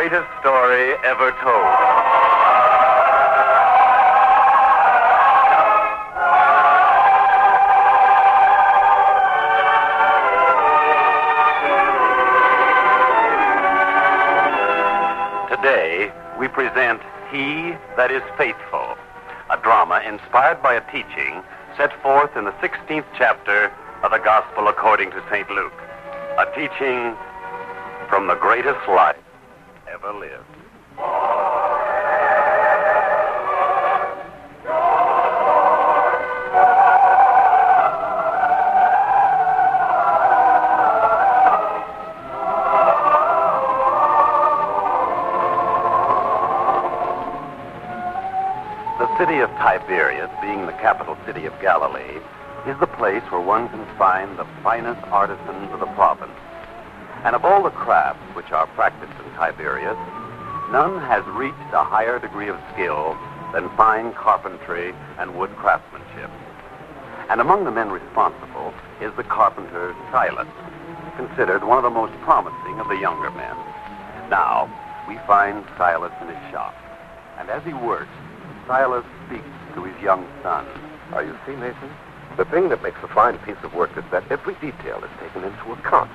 greatest 0.00 0.30
story 0.40 0.94
ever 1.04 1.30
told. 1.44 1.76
Today, 15.50 16.10
we 16.38 16.48
present 16.48 17.02
He 17.30 17.76
That 17.98 18.10
Is 18.10 18.22
Faithful, 18.38 18.96
a 19.50 19.58
drama 19.62 20.00
inspired 20.06 20.62
by 20.62 20.76
a 20.76 20.80
teaching 20.90 21.42
set 21.76 21.92
forth 22.00 22.34
in 22.38 22.46
the 22.46 22.52
16th 22.52 23.04
chapter 23.18 23.70
of 24.02 24.12
the 24.12 24.18
Gospel 24.24 24.68
according 24.68 25.10
to 25.10 25.22
St. 25.30 25.50
Luke. 25.50 25.76
A 26.38 26.46
teaching 26.56 27.14
from 28.08 28.28
the 28.28 28.36
greatest 28.36 28.80
life 28.88 29.19
ever 30.02 30.18
lived. 30.18 30.44
The 48.98 49.18
city 49.18 49.40
of 49.40 49.50
Tiberias, 49.50 50.30
being 50.40 50.66
the 50.66 50.72
capital 50.72 51.16
city 51.26 51.44
of 51.46 51.52
Galilee, 51.60 52.20
is 52.66 52.78
the 52.80 52.86
place 52.86 53.22
where 53.30 53.40
one 53.40 53.68
can 53.68 53.84
find 53.98 54.38
the 54.38 54.46
finest 54.62 55.02
artisans 55.08 55.72
of 55.72 55.80
the 55.80 55.86
province. 55.86 56.32
And 57.24 57.36
of 57.36 57.44
all 57.44 57.62
the 57.62 57.70
crafts 57.70 58.22
which 58.34 58.50
are 58.50 58.66
practiced 58.68 59.12
in 59.24 59.30
Tiberias, 59.34 59.96
none 60.72 61.00
has 61.00 61.24
reached 61.26 61.72
a 61.72 61.84
higher 61.84 62.18
degree 62.18 62.48
of 62.48 62.58
skill 62.72 63.16
than 63.52 63.68
fine 63.76 64.12
carpentry 64.14 64.94
and 65.18 65.38
wood 65.38 65.50
craftsmanship. 65.56 66.30
And 67.28 67.40
among 67.40 67.64
the 67.64 67.70
men 67.70 67.90
responsible 67.90 68.72
is 69.00 69.14
the 69.16 69.24
carpenter 69.24 69.94
Silas, 70.10 70.48
considered 71.16 71.64
one 71.64 71.78
of 71.78 71.84
the 71.84 71.90
most 71.90 72.12
promising 72.22 72.80
of 72.80 72.88
the 72.88 72.96
younger 72.96 73.30
men. 73.30 73.56
Now, 74.30 74.70
we 75.08 75.18
find 75.26 75.64
Silas 75.76 76.12
in 76.22 76.28
his 76.28 76.50
shop. 76.50 76.74
And 77.38 77.50
as 77.50 77.62
he 77.64 77.74
works, 77.74 78.10
Silas 78.66 79.04
speaks 79.26 79.48
to 79.74 79.84
his 79.84 80.02
young 80.02 80.26
son. 80.42 80.66
Now, 81.10 81.20
you 81.20 81.36
see, 81.46 81.56
Nathan? 81.56 81.90
the 82.40 82.44
thing 82.46 82.70
that 82.70 82.82
makes 82.82 82.96
a 83.02 83.08
fine 83.08 83.36
piece 83.40 83.60
of 83.62 83.74
work 83.74 83.90
is 83.98 84.04
that 84.10 84.24
every 84.30 84.54
detail 84.54 84.96
is 85.04 85.10
taken 85.20 85.44
into 85.44 85.72
account. 85.72 86.10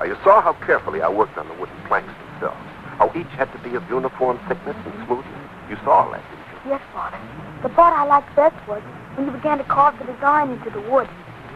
Now, 0.00 0.06
you 0.06 0.16
saw 0.24 0.40
how 0.40 0.54
carefully 0.64 1.02
I 1.02 1.10
worked 1.10 1.36
on 1.36 1.46
the 1.46 1.52
wooden 1.60 1.76
planks 1.84 2.08
themselves, 2.08 2.56
how 2.96 3.12
each 3.14 3.28
had 3.36 3.52
to 3.52 3.58
be 3.58 3.76
of 3.76 3.86
uniform 3.90 4.40
thickness 4.48 4.74
and 4.86 4.94
smoothness. 5.04 5.50
You 5.68 5.76
saw 5.84 6.08
all 6.08 6.10
that, 6.12 6.24
didn't 6.24 6.64
you? 6.64 6.72
Yes, 6.72 6.80
Father. 6.94 7.20
The 7.62 7.68
part 7.68 7.92
I 7.92 8.06
liked 8.06 8.34
best 8.34 8.56
was 8.66 8.80
when 9.16 9.26
you 9.26 9.32
began 9.32 9.58
to 9.58 9.64
carve 9.64 9.98
the 9.98 10.10
design 10.10 10.52
into 10.52 10.70
the 10.70 10.80
wood. 10.88 11.06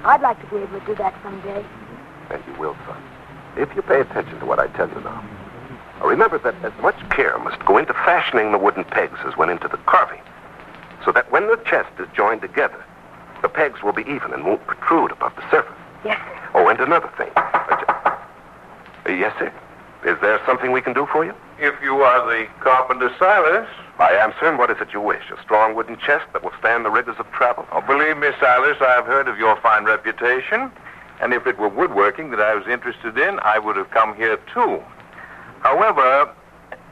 I'd 0.05 0.21
like 0.21 0.39
to 0.43 0.47
be 0.53 0.61
able 0.61 0.79
to 0.79 0.85
do 0.85 0.95
that 0.97 1.15
someday. 1.23 1.65
And 2.29 2.43
you 2.47 2.53
will, 2.61 2.77
son. 2.85 3.03
If 3.57 3.75
you 3.75 3.81
pay 3.81 4.03
attention 4.03 4.39
to 4.41 4.45
what 4.45 4.59
I 4.59 4.67
tell 4.77 4.91
you 4.91 5.01
now. 5.01 5.25
Now, 6.01 6.07
remember 6.07 6.37
that 6.37 6.55
as 6.63 6.83
much 6.83 7.01
care 7.09 7.39
must 7.39 7.65
go 7.65 7.79
into 7.79 7.95
fashioning 7.95 8.53
the 8.53 8.59
wooden 8.59 8.85
pegs 8.85 9.21
as 9.25 9.39
went 9.39 9.53
into 9.53 9.69
the 9.69 9.79
carving, 9.89 10.21
so 11.03 11.13
that 11.13 11.33
when 11.33 11.47
the 11.47 11.57
chest 11.65 11.89
is 11.99 12.09
joined 12.15 12.43
together, 12.43 12.85
the 13.41 13.49
pegs 13.49 13.83
will 13.83 13.95
be 13.95 14.03
even 14.03 14.35
and 14.35 14.45
won't 14.45 14.67
protrude 14.67 15.13
above 15.13 15.35
the 15.35 15.51
surface. 15.51 15.73
Yes, 16.05 16.19
sir. 16.19 16.51
Oh, 16.57 16.69
and 16.69 16.79
another 16.79 17.11
thing. 17.17 17.33
Yes, 19.07 19.35
sir. 19.39 19.53
Is 20.05 20.19
there 20.21 20.41
something 20.47 20.73
we 20.73 20.81
can 20.83 20.93
do 20.93 21.07
for 21.11 21.25
you? 21.25 21.35
If 21.59 21.75
you 21.83 22.03
are 22.03 22.27
the 22.27 22.47
carpenter 22.61 23.11
Silas. 23.19 23.69
I 23.99 24.11
am, 24.13 24.33
sir, 24.41 24.49
and 24.49 24.59
what 24.59 24.71
is 24.71 24.77
it 24.81 24.89
you 24.93 25.01
wish? 25.01 25.23
A 25.31 25.41
strong 25.41 25.75
wooden 25.77 25.97
chest 25.97 26.27
that 26.33 26.43
will 26.43 26.53
stand 26.59 26.85
the 26.85 26.91
rigors 26.91 27.17
of 27.19 27.31
travel? 27.31 27.65
Oh, 27.71 27.81
believe 27.81 28.17
me, 28.19 28.31
Silas, 28.41 28.77
I 28.81 28.91
have 28.93 29.07
heard 29.07 29.29
of 29.29 29.39
your 29.39 29.57
fine 29.61 29.85
reputation. 29.85 30.71
And 31.21 31.33
if 31.33 31.47
it 31.47 31.59
were 31.59 31.69
woodworking 31.69 32.31
that 32.31 32.41
I 32.41 32.55
was 32.57 32.67
interested 32.67 33.17
in, 33.17 33.39
I 33.41 33.59
would 33.61 33.77
have 33.77 33.91
come 33.91 34.17
here 34.17 34.37
too. 34.53 34.83
However, 35.61 36.29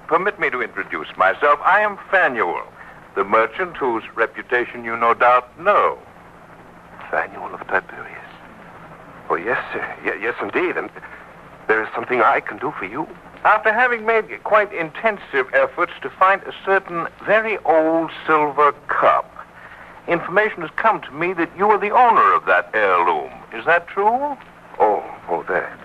permit 0.07 0.39
me 0.39 0.49
to 0.51 0.63
introduce 0.63 1.09
myself. 1.17 1.59
I 1.65 1.81
am 1.81 1.99
Fanuel, 2.11 2.63
the 3.17 3.25
merchant 3.25 3.77
whose 3.77 4.05
reputation 4.15 4.85
you 4.85 4.97
no 4.97 5.13
doubt 5.13 5.59
know. 5.59 5.99
Fanuel 7.11 7.53
of 7.53 7.61
Tiberias. 7.67 8.19
Oh, 9.29 9.35
yes, 9.35 9.59
sir. 9.73 9.97
Ye- 10.05 10.23
yes, 10.23 10.35
indeed. 10.41 10.77
And 10.77 10.89
there 11.69 11.83
is 11.83 11.89
something 11.95 12.21
I 12.21 12.41
can 12.41 12.59
do 12.59 12.73
for 12.79 12.85
you. 12.85 13.07
After 13.45 13.73
having 13.73 14.07
made 14.07 14.43
quite 14.45 14.73
intensive 14.73 15.47
efforts 15.53 15.93
to 16.03 16.11
find 16.11 16.43
a 16.43 16.53
certain 16.65 17.09
very 17.27 17.59
old 17.65 18.11
silver 18.27 18.73
cup, 18.89 19.29
information 20.07 20.63
has 20.63 20.71
come 20.77 21.01
to 21.03 21.11
me 21.11 21.33
that 21.35 21.51
you 21.57 21.69
are 21.71 21.79
the 21.79 21.91
owner 21.91 22.33
of 22.35 22.45
that 22.47 22.71
heirloom. 22.73 23.33
Is 23.53 23.65
that 23.67 23.89
true? 23.89 24.37
Oh, 24.79 25.05
oh, 25.29 25.45
that. 25.49 25.79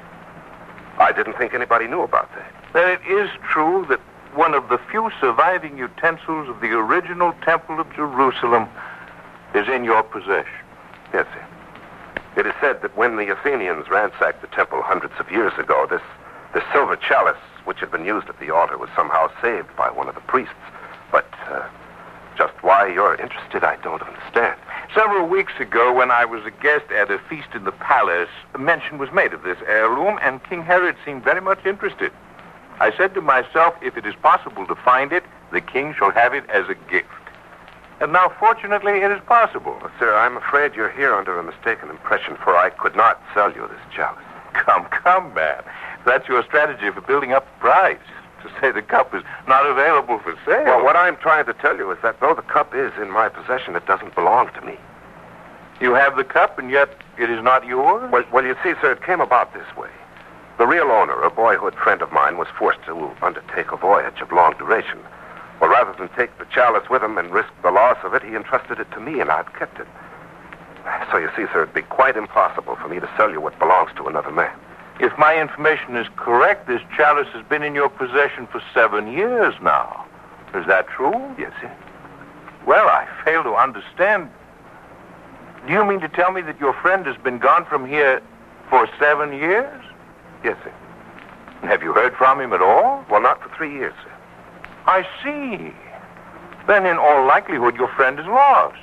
I 0.99 1.11
didn't 1.11 1.37
think 1.37 1.53
anybody 1.53 1.87
knew 1.87 2.01
about 2.01 2.29
that. 2.35 2.51
Then 2.73 2.89
it 2.89 3.01
is 3.07 3.29
true 3.51 3.85
that 3.89 3.99
one 4.35 4.53
of 4.53 4.69
the 4.69 4.79
few 4.91 5.09
surviving 5.19 5.77
utensils 5.77 6.47
of 6.49 6.61
the 6.61 6.73
original 6.73 7.33
Temple 7.43 7.79
of 7.79 7.91
Jerusalem 7.95 8.67
is 9.55 9.67
in 9.67 9.83
your 9.83 10.03
possession. 10.03 10.65
Yes, 11.11 11.25
sir. 11.33 11.47
It 12.37 12.45
is 12.45 12.53
said 12.61 12.83
that 12.83 12.95
when 12.95 13.15
the 13.15 13.29
Athenians 13.29 13.89
ransacked 13.89 14.41
the 14.41 14.47
temple 14.55 14.83
hundreds 14.83 15.15
of 15.19 15.31
years 15.31 15.53
ago, 15.57 15.87
this, 15.89 16.03
this 16.53 16.63
silver 16.71 16.95
chalice, 16.95 17.41
which 17.65 17.79
had 17.79 17.89
been 17.89 18.05
used 18.05 18.29
at 18.29 18.39
the 18.39 18.51
altar, 18.51 18.77
was 18.77 18.91
somehow 18.95 19.31
saved 19.41 19.75
by 19.75 19.89
one 19.89 20.07
of 20.07 20.13
the 20.13 20.21
priests. 20.21 20.53
But 21.11 21.25
uh, 21.49 21.67
just 22.37 22.53
why 22.61 22.89
you're 22.93 23.15
interested, 23.15 23.63
I 23.63 23.77
don't 23.77 24.03
understand. 24.03 24.55
Several 24.93 25.27
weeks 25.27 25.53
ago, 25.59 25.91
when 25.91 26.11
I 26.11 26.25
was 26.25 26.45
a 26.45 26.51
guest 26.51 26.91
at 26.91 27.09
a 27.09 27.17
feast 27.27 27.49
in 27.55 27.63
the 27.63 27.71
palace, 27.71 28.29
mention 28.55 28.99
was 28.99 29.11
made 29.11 29.33
of 29.33 29.41
this 29.41 29.57
heirloom, 29.65 30.19
and 30.21 30.43
King 30.43 30.61
Herod 30.61 30.95
seemed 31.03 31.23
very 31.23 31.41
much 31.41 31.65
interested. 31.65 32.11
I 32.79 32.95
said 32.95 33.15
to 33.15 33.21
myself, 33.21 33.73
if 33.81 33.97
it 33.97 34.05
is 34.05 34.13
possible 34.21 34.67
to 34.67 34.75
find 34.75 35.11
it, 35.11 35.23
the 35.51 35.61
king 35.61 35.95
shall 35.97 36.11
have 36.11 36.35
it 36.35 36.47
as 36.51 36.69
a 36.69 36.75
gift. 36.87 37.09
And 37.99 38.13
now, 38.13 38.31
fortunately, 38.39 39.01
it 39.01 39.11
is 39.11 39.19
possible. 39.25 39.75
Well, 39.81 39.91
sir, 39.99 40.15
I'm 40.15 40.37
afraid 40.37 40.75
you're 40.75 40.91
here 40.91 41.15
under 41.15 41.39
a 41.39 41.43
mistaken 41.43 41.89
impression, 41.89 42.37
for 42.43 42.55
I 42.55 42.69
could 42.69 42.95
not 42.95 43.21
sell 43.33 43.51
you 43.51 43.67
this 43.67 43.81
chalice. 43.95 44.23
Come, 44.53 44.85
come, 44.85 45.33
man. 45.33 45.63
That's 46.05 46.27
your 46.27 46.43
strategy 46.43 46.91
for 46.91 47.01
building 47.01 47.33
up 47.33 47.45
the 47.45 47.59
price. 47.59 47.97
To 48.43 48.51
say 48.61 48.71
the 48.71 48.83
cup 48.83 49.15
is 49.15 49.23
not 49.47 49.65
available 49.65 50.19
for 50.19 50.37
sale. 50.45 50.63
Well, 50.65 50.83
what 50.83 50.95
I'm 50.95 51.17
trying 51.17 51.45
to 51.47 51.53
tell 51.53 51.75
you 51.75 51.89
is 51.91 51.97
that 52.03 52.19
though 52.19 52.35
the 52.35 52.43
cup 52.43 52.75
is 52.75 52.93
in 53.01 53.09
my 53.09 53.29
possession, 53.29 53.75
it 53.75 53.85
doesn't 53.87 54.13
belong 54.13 54.51
to 54.53 54.61
me. 54.61 54.77
You 55.81 55.95
have 55.95 56.15
the 56.15 56.23
cup, 56.23 56.59
and 56.59 56.69
yet 56.69 56.89
it 57.17 57.31
is 57.31 57.43
not 57.43 57.65
yours? 57.65 58.11
Well, 58.11 58.23
well, 58.31 58.45
you 58.45 58.55
see, 58.63 58.73
sir, 58.79 58.91
it 58.91 59.03
came 59.03 59.21
about 59.21 59.53
this 59.55 59.65
way. 59.75 59.89
The 60.59 60.67
real 60.67 60.91
owner, 60.91 61.19
a 61.21 61.31
boyhood 61.31 61.73
friend 61.75 62.01
of 62.01 62.11
mine, 62.11 62.37
was 62.37 62.47
forced 62.57 62.83
to 62.85 63.11
undertake 63.21 63.71
a 63.71 63.77
voyage 63.77 64.21
of 64.21 64.31
long 64.31 64.53
duration. 64.57 64.99
Rather 65.67 65.93
than 65.93 66.09
take 66.15 66.35
the 66.37 66.45
chalice 66.45 66.89
with 66.89 67.03
him 67.03 67.17
and 67.17 67.29
risk 67.31 67.49
the 67.61 67.71
loss 67.71 67.97
of 68.03 68.13
it, 68.13 68.23
he 68.23 68.35
entrusted 68.35 68.79
it 68.79 68.89
to 68.91 68.99
me, 68.99 69.19
and 69.19 69.29
I've 69.29 69.51
kept 69.53 69.79
it. 69.79 69.87
So 71.11 71.17
you 71.17 71.29
see, 71.35 71.45
sir, 71.51 71.63
it'd 71.63 71.73
be 71.73 71.81
quite 71.81 72.15
impossible 72.15 72.77
for 72.77 72.87
me 72.87 72.99
to 72.99 73.09
sell 73.17 73.29
you 73.29 73.41
what 73.41 73.59
belongs 73.59 73.91
to 73.97 74.07
another 74.07 74.31
man. 74.31 74.57
If 74.99 75.15
my 75.17 75.39
information 75.39 75.97
is 75.97 76.07
correct, 76.15 76.67
this 76.67 76.81
chalice 76.95 77.27
has 77.33 77.45
been 77.47 77.61
in 77.63 77.75
your 77.75 77.89
possession 77.89 78.47
for 78.47 78.61
seven 78.73 79.11
years 79.11 79.53
now. 79.61 80.05
Is 80.55 80.65
that 80.67 80.87
true? 80.87 81.13
Yes, 81.37 81.51
sir. 81.61 81.71
Well, 82.65 82.87
I 82.87 83.05
fail 83.23 83.43
to 83.43 83.53
understand. 83.53 84.29
Do 85.67 85.73
you 85.73 85.85
mean 85.85 85.99
to 85.99 86.07
tell 86.09 86.31
me 86.31 86.41
that 86.41 86.59
your 86.59 86.73
friend 86.81 87.05
has 87.05 87.17
been 87.17 87.39
gone 87.39 87.65
from 87.65 87.85
here 87.85 88.21
for 88.69 88.87
seven 88.97 89.33
years? 89.33 89.83
Yes, 90.43 90.57
sir. 90.63 90.73
Have 91.67 91.83
you 91.83 91.91
heard 91.91 92.15
from 92.15 92.39
him 92.39 92.53
at 92.53 92.61
all? 92.61 93.05
Well, 93.09 93.21
not 93.21 93.41
for 93.41 93.49
three 93.55 93.73
years, 93.73 93.93
sir. 94.03 94.11
I 94.87 95.05
see. 95.23 95.73
Then, 96.65 96.85
in 96.85 96.97
all 96.97 97.25
likelihood, 97.25 97.75
your 97.75 97.89
friend 97.89 98.19
is 98.19 98.25
lost. 98.25 98.77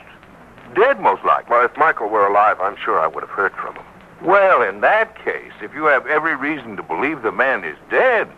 Dead, 0.74 1.00
most 1.00 1.24
likely. 1.24 1.50
Well, 1.50 1.64
if 1.64 1.76
Michael 1.76 2.08
were 2.08 2.26
alive, 2.26 2.58
I'm 2.60 2.76
sure 2.82 2.98
I 3.00 3.06
would 3.06 3.22
have 3.22 3.30
heard 3.30 3.52
from 3.52 3.76
him. 3.76 3.84
Well, 4.22 4.62
in 4.62 4.80
that 4.80 5.22
case, 5.22 5.52
if 5.60 5.74
you 5.74 5.84
have 5.84 6.06
every 6.06 6.34
reason 6.34 6.76
to 6.76 6.82
believe 6.82 7.22
the 7.22 7.32
man 7.32 7.64
is 7.64 7.76
dead, 7.90 8.28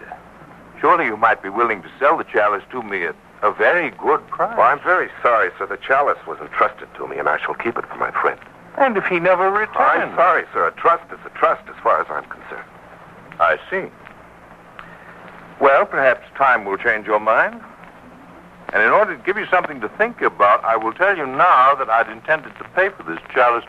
surely 0.80 1.06
you 1.06 1.16
might 1.16 1.42
be 1.42 1.48
willing 1.48 1.82
to 1.82 1.90
sell 1.98 2.16
the 2.16 2.24
chalice 2.24 2.64
to 2.72 2.82
me 2.82 3.04
at 3.04 3.14
a 3.42 3.52
very 3.52 3.90
good 3.90 4.26
price. 4.28 4.56
Well, 4.56 4.66
I'm 4.66 4.80
very 4.82 5.10
sorry, 5.22 5.50
sir. 5.58 5.66
The 5.66 5.76
chalice 5.76 6.18
was 6.26 6.38
entrusted 6.40 6.88
to 6.96 7.06
me, 7.06 7.18
and 7.18 7.28
I 7.28 7.38
shall 7.38 7.54
keep 7.54 7.78
it 7.78 7.86
for 7.86 7.96
my 7.96 8.10
friend. 8.10 8.40
And 8.78 8.96
if 8.96 9.04
he 9.06 9.20
never 9.20 9.50
returns? 9.50 9.76
I'm 9.78 10.14
sorry, 10.16 10.44
sir. 10.52 10.66
A 10.66 10.72
trust 10.72 11.04
is 11.12 11.18
a 11.24 11.30
trust 11.30 11.62
as 11.68 11.76
far 11.82 12.00
as 12.00 12.06
I'm 12.10 12.28
concerned. 12.28 12.68
I 13.38 13.58
see. 13.70 13.90
Well, 15.60 15.86
perhaps 15.86 16.26
time 16.36 16.64
will 16.64 16.76
change 16.76 17.06
your 17.06 17.20
mind. 17.20 17.60
And 18.72 18.82
in 18.82 18.90
order 18.90 19.16
to 19.16 19.22
give 19.22 19.36
you 19.36 19.46
something 19.46 19.80
to 19.80 19.88
think 19.90 20.20
about, 20.20 20.64
I 20.64 20.76
will 20.76 20.92
tell 20.92 21.16
you 21.16 21.26
now 21.26 21.74
that 21.76 21.88
I'd 21.88 22.10
intended 22.10 22.52
to 22.58 22.64
pay 22.74 22.90
for 22.90 23.04
this 23.04 23.20
chalice 23.32 23.64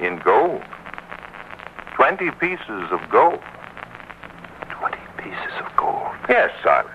in 0.00 0.18
gold. 0.18 0.62
Twenty 1.94 2.30
pieces 2.30 2.90
of 2.90 3.00
gold. 3.10 3.40
Twenty 4.70 4.98
pieces 5.18 5.52
of 5.60 5.76
gold. 5.76 6.08
Yes, 6.28 6.50
Silas. 6.62 6.90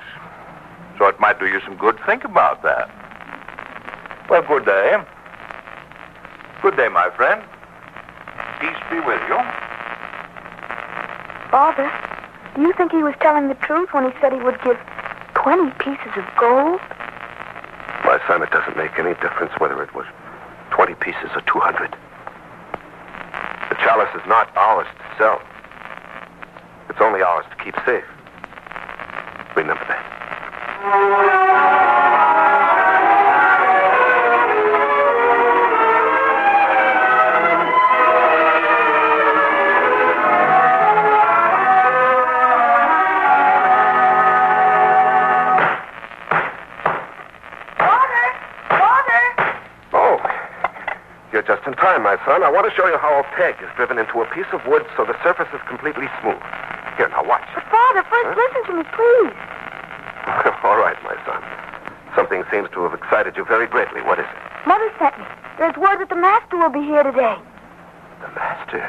So 0.98 1.06
it 1.08 1.20
might 1.20 1.40
do 1.40 1.46
you 1.48 1.62
some 1.62 1.78
good. 1.78 2.00
Think 2.06 2.24
about 2.24 2.63
that. 2.63 2.90
Well, 4.30 4.42
good 4.42 4.66
day. 4.66 4.98
Good 6.62 6.75
day, 6.75 6.88
my 6.90 7.10
friend. 7.16 7.44
Peace 8.60 8.81
be 8.90 9.00
with 9.00 9.22
you. 9.30 9.38
Father, 11.52 11.92
do 12.57 12.63
you 12.63 12.74
think 12.74 12.92
he 12.92 13.04
was 13.04 13.13
telling 13.21 13.50
the 13.50 13.56
truth 13.62 13.94
when 13.94 14.12
he 14.12 14.18
said 14.19 14.33
he 14.33 14.39
would 14.39 14.59
give 14.63 14.77
20 15.36 15.69
pieces 15.77 16.12
of 16.18 16.25
gold? 16.39 16.81
My 18.01 18.19
son, 18.25 18.42
it 18.42 18.50
doesn't 18.50 18.75
make 18.75 18.98
any 18.98 19.13
difference 19.21 19.54
whether 19.59 19.80
it 19.83 19.94
was 19.94 20.07
20 20.71 20.95
pieces 20.95 21.30
or 21.36 21.42
200. 21.42 21.95
The 23.69 23.75
chalice 23.75 24.09
is 24.15 24.25
not 24.27 24.50
ours 24.57 24.88
to 24.98 25.18
sell. 25.19 25.39
It's 26.89 27.00
only 27.00 27.21
ours 27.21 27.45
to 27.51 27.63
keep 27.63 27.75
safe. 27.86 28.06
Remember 29.56 29.86
that. 29.86 30.03
Son. 52.27 52.44
I 52.44 52.51
want 52.51 52.68
to 52.68 52.74
show 52.75 52.85
you 52.91 52.97
how 53.00 53.15
a 53.19 53.24
peg 53.39 53.56
is 53.63 53.71
driven 53.79 53.97
into 53.97 54.19
a 54.21 54.27
piece 54.35 54.47
of 54.51 54.59
wood 54.68 54.83
so 55.00 55.06
the 55.07 55.15
surface 55.24 55.47
is 55.56 55.62
completely 55.68 56.12
smooth. 56.21 56.44
Here, 57.00 57.07
now 57.09 57.24
watch. 57.24 57.47
But 57.56 57.63
Father, 57.71 58.03
first 58.12 58.35
Huh? 58.35 58.35
listen 58.35 58.62
to 58.68 58.74
me, 58.77 58.83
please. 58.91 59.35
All 60.68 60.75
right, 60.77 61.00
my 61.07 61.15
son. 61.24 61.39
Something 62.15 62.44
seems 62.51 62.68
to 62.75 62.83
have 62.83 62.94
excited 62.94 63.38
you 63.38 63.45
very 63.45 63.68
greatly. 63.68 64.01
What 64.01 64.19
is 64.19 64.25
it? 64.27 64.68
Mother 64.68 64.91
sent 65.00 65.18
me. 65.18 65.25
There's 65.57 65.75
word 65.77 65.97
that 66.03 66.09
the 66.09 66.15
master 66.19 66.57
will 66.57 66.69
be 66.69 66.81
here 66.83 67.03
today. 67.03 67.38
The 68.21 68.27
master. 68.35 68.83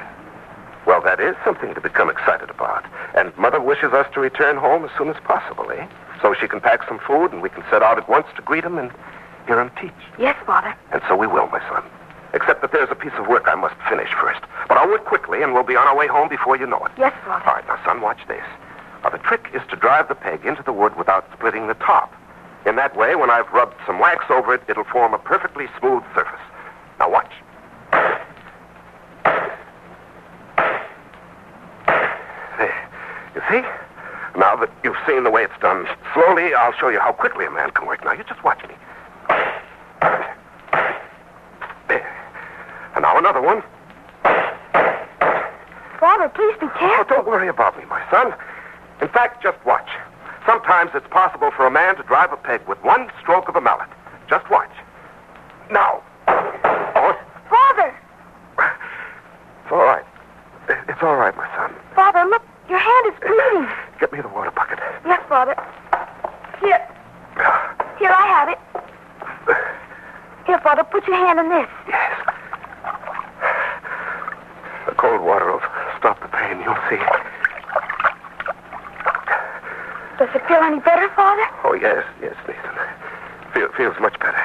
Well, 0.86 1.00
that 1.02 1.20
is 1.20 1.36
something 1.44 1.74
to 1.74 1.80
become 1.80 2.08
excited 2.10 2.50
about. 2.50 2.84
And 3.14 3.36
Mother 3.36 3.60
wishes 3.60 3.92
us 3.92 4.06
to 4.14 4.20
return 4.20 4.56
home 4.56 4.84
as 4.84 4.90
soon 4.96 5.08
as 5.08 5.16
possible, 5.24 5.70
eh? 5.70 5.86
So 6.22 6.34
she 6.34 6.48
can 6.48 6.60
pack 6.60 6.88
some 6.88 6.98
food 6.98 7.32
and 7.32 7.42
we 7.42 7.50
can 7.50 7.62
set 7.70 7.82
out 7.82 7.98
at 7.98 8.08
once 8.08 8.26
to 8.36 8.42
greet 8.42 8.64
him 8.64 8.78
and 8.78 8.90
hear 9.46 9.60
him 9.60 9.70
teach. 9.80 9.92
Yes, 10.18 10.34
Father. 10.46 10.74
And 10.90 11.02
so 11.06 11.14
we 11.14 11.26
will, 11.26 11.46
my 11.48 11.60
son. 11.68 11.84
That 12.60 12.72
there's 12.72 12.90
a 12.90 12.96
piece 12.96 13.12
of 13.18 13.28
work 13.28 13.44
I 13.46 13.54
must 13.54 13.76
finish 13.88 14.10
first. 14.20 14.40
But 14.66 14.78
I'll 14.78 14.88
work 14.88 15.04
quickly 15.04 15.42
and 15.42 15.54
we'll 15.54 15.62
be 15.62 15.76
on 15.76 15.86
our 15.86 15.96
way 15.96 16.08
home 16.08 16.28
before 16.28 16.56
you 16.56 16.66
know 16.66 16.84
it. 16.84 16.92
Yes, 16.98 17.12
Father. 17.24 17.46
All 17.46 17.54
right, 17.54 17.66
now, 17.68 17.78
son, 17.84 18.00
watch 18.00 18.20
this. 18.26 18.44
Now, 19.04 19.10
the 19.10 19.18
trick 19.18 19.46
is 19.54 19.62
to 19.70 19.76
drive 19.76 20.08
the 20.08 20.16
peg 20.16 20.44
into 20.44 20.62
the 20.62 20.72
wood 20.72 20.96
without 20.96 21.30
splitting 21.32 21.68
the 21.68 21.74
top. 21.74 22.12
In 22.66 22.74
that 22.76 22.96
way, 22.96 23.14
when 23.14 23.30
I've 23.30 23.48
rubbed 23.52 23.76
some 23.86 24.00
wax 24.00 24.24
over 24.28 24.52
it, 24.54 24.62
it'll 24.68 24.84
form 24.84 25.14
a 25.14 25.18
perfectly 25.18 25.66
smooth 25.78 26.02
surface. 26.14 26.40
Now, 26.98 27.10
watch. 27.10 27.32
There. 32.58 32.90
You 33.34 33.42
see? 33.48 33.62
Now 34.36 34.56
that 34.56 34.70
you've 34.82 34.96
seen 35.06 35.22
the 35.22 35.30
way 35.30 35.44
it's 35.44 35.58
done, 35.60 35.86
slowly 36.12 36.54
I'll 36.54 36.72
show 36.72 36.88
you 36.88 36.98
how 36.98 37.12
quickly 37.12 37.46
a 37.46 37.50
man 37.50 37.70
can 37.70 37.86
work. 37.86 38.04
Now, 38.04 38.12
you 38.12 38.24
just 38.24 38.42
watch 38.42 38.60
me. 38.68 38.74
There. 41.88 42.14
Another 43.18 43.42
one. 43.42 43.64
Father, 45.98 46.28
please 46.28 46.54
be 46.60 46.66
Oh, 46.66 46.78
careful. 46.78 47.16
don't 47.16 47.26
worry 47.26 47.48
about 47.48 47.76
me, 47.76 47.84
my 47.86 48.00
son. 48.12 48.32
In 49.02 49.08
fact, 49.08 49.42
just 49.42 49.58
watch. 49.66 49.88
Sometimes 50.46 50.92
it's 50.94 51.08
possible 51.08 51.50
for 51.50 51.66
a 51.66 51.70
man 51.70 51.96
to 51.96 52.04
drive 52.04 52.32
a 52.32 52.36
peg 52.36 52.60
with 52.68 52.78
one 52.84 53.10
stroke 53.20 53.48
of 53.48 53.56
a 53.56 53.60
mallet. 53.60 53.88
Just 54.30 54.48
watch. 54.50 54.70
Now. 55.72 56.00
Oh, 56.28 57.12
Father! 57.50 57.92
it's 59.64 59.72
all 59.72 59.82
right. 59.84 60.04
It's 60.68 61.02
all 61.02 61.16
right, 61.16 61.36
my 61.36 61.48
son. 61.56 61.74
Father, 61.96 62.24
look, 62.30 62.42
your 62.68 62.78
hand 62.78 63.06
is 63.12 63.14
bleeding. 63.20 63.68
Get 63.98 64.12
me 64.12 64.20
the 64.20 64.28
water 64.28 64.52
bucket. 64.52 64.78
Yes, 65.04 65.20
Father. 65.28 65.56
Here. 66.60 66.86
Here, 67.98 68.14
I 68.14 68.26
have 68.30 68.48
it. 68.48 68.58
Here, 70.46 70.60
Father, 70.60 70.84
put 70.84 71.04
your 71.08 71.16
hand 71.16 71.40
in 71.40 71.48
this. 71.48 71.66
Yes. 71.88 72.37
Cold 74.98 75.22
water 75.22 75.52
will 75.52 75.62
stop 75.98 76.20
the 76.20 76.28
pain. 76.28 76.60
You'll 76.60 76.76
see. 76.90 76.98
Does 80.18 80.28
it 80.34 80.42
feel 80.48 80.58
any 80.58 80.80
better, 80.80 81.08
Father? 81.14 81.46
Oh, 81.62 81.74
yes, 81.80 82.04
yes, 82.20 82.34
Nathan. 82.48 82.74
Feel, 83.54 83.68
feels 83.76 83.94
much 84.00 84.18
better. 84.18 84.42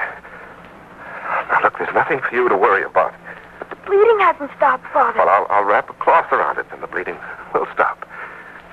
Now, 1.50 1.60
look, 1.64 1.78
there's 1.80 1.94
nothing 1.96 2.20
for 2.22 2.36
you 2.36 2.48
to 2.48 2.56
worry 2.56 2.84
about. 2.84 3.14
But 3.58 3.70
the 3.72 3.76
bleeding 3.88 4.20
hasn't 4.20 4.52
stopped, 4.56 4.86
Father. 4.94 5.18
Well, 5.18 5.30
I'll, 5.30 5.48
I'll 5.50 5.64
wrap 5.66 5.90
a 5.90 5.94
cloth 5.94 6.32
around 6.32 6.60
it, 6.60 6.68
and 6.72 6.84
the 6.84 6.88
bleeding 6.88 7.18
will 7.54 7.66
stop. 7.74 8.08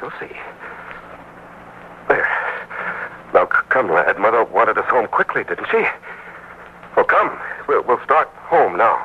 You'll 0.03 0.13
see. 0.21 0.37
There. 2.09 2.29
Now, 3.33 3.47
c- 3.47 3.65
come, 3.71 3.91
lad. 3.91 4.19
Mother 4.19 4.45
wanted 4.45 4.77
us 4.77 4.85
home 4.91 5.07
quickly, 5.09 5.45
didn't 5.45 5.69
she? 5.71 5.85
Well, 6.97 7.07
come. 7.07 7.39
We'll, 7.67 7.83
we'll 7.85 8.03
start 8.05 8.29
home 8.45 8.77
now. 8.77 8.99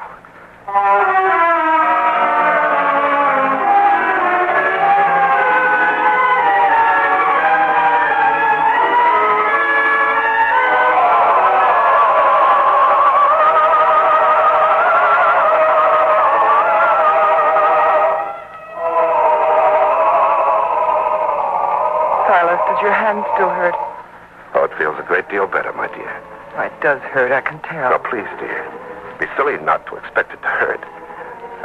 Does 26.95 27.11
hurt, 27.11 27.31
I 27.31 27.41
can 27.41 27.59
tell. 27.67 27.91
Now, 27.91 27.99
please, 27.99 28.27
dear. 28.39 28.63
It'd 28.63 29.19
be 29.19 29.27
silly 29.35 29.57
not 29.59 29.85
to 29.87 29.95
expect 29.95 30.31
it 30.31 30.41
to 30.41 30.47
hurt. 30.47 30.79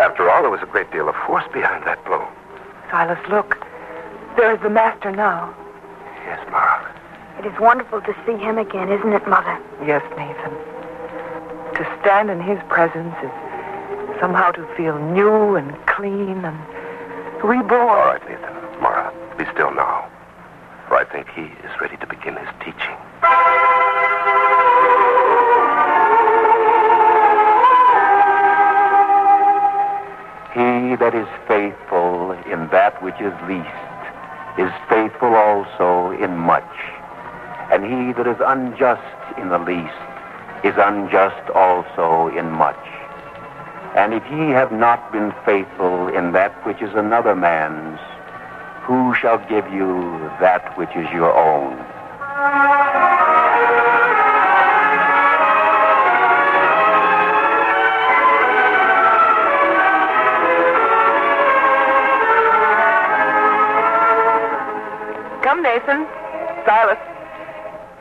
After 0.02 0.28
all, 0.28 0.42
there 0.42 0.50
was 0.50 0.62
a 0.62 0.66
great 0.66 0.90
deal 0.90 1.08
of 1.08 1.14
force 1.26 1.44
behind 1.52 1.86
that 1.86 2.02
blow. 2.04 2.26
Silas, 2.90 3.20
look. 3.30 3.54
There's 4.36 4.60
the 4.62 4.70
master 4.70 5.12
now. 5.12 5.54
Yes, 6.26 6.40
Mara. 6.50 6.82
It 7.38 7.46
is 7.46 7.54
wonderful 7.60 8.00
to 8.02 8.14
see 8.26 8.36
him 8.42 8.58
again, 8.58 8.90
isn't 8.90 9.12
it, 9.12 9.26
Mother? 9.28 9.54
Yes, 9.86 10.02
Nathan. 10.18 10.54
To 11.78 11.82
stand 12.02 12.30
in 12.30 12.40
his 12.42 12.58
presence 12.68 13.14
is 13.22 13.30
somehow 14.18 14.50
to 14.52 14.66
feel 14.76 14.98
new 15.14 15.54
and 15.54 15.70
clean 15.86 16.42
and 16.42 16.58
reborn. 17.44 17.94
All 17.94 18.10
right, 18.10 18.22
Nathan. 18.28 18.54
Mara, 18.82 19.14
be 19.38 19.44
still 19.54 19.70
now. 19.70 20.10
For 20.88 20.96
I 20.96 21.04
think 21.04 21.28
he 21.30 21.54
is 21.62 21.72
ready 21.80 21.96
to 21.98 22.06
begin 22.06 22.34
his 22.34 22.50
teaching. 22.58 22.99
That 31.00 31.14
is 31.14 31.26
faithful 31.48 32.32
in 32.44 32.68
that 32.68 33.02
which 33.02 33.18
is 33.20 33.32
least 33.48 33.90
is 34.58 34.70
faithful 34.88 35.34
also 35.34 36.12
in 36.22 36.36
much. 36.36 36.76
And 37.72 37.84
he 37.84 38.12
that 38.12 38.26
is 38.26 38.36
unjust 38.44 39.38
in 39.38 39.48
the 39.48 39.58
least 39.58 39.96
is 40.62 40.74
unjust 40.76 41.48
also 41.54 42.28
in 42.36 42.50
much. 42.50 42.84
And 43.96 44.12
if 44.12 44.22
ye 44.30 44.50
have 44.50 44.72
not 44.72 45.10
been 45.10 45.32
faithful 45.44 46.08
in 46.08 46.32
that 46.32 46.54
which 46.66 46.82
is 46.82 46.94
another 46.94 47.34
man's, 47.34 47.98
who 48.84 49.14
shall 49.14 49.38
give 49.48 49.72
you 49.72 50.18
that 50.40 50.76
which 50.76 50.90
is 50.90 51.08
your 51.12 51.32
own? 51.32 51.78
Nathan. 65.80 66.06
Silas. 66.66 66.98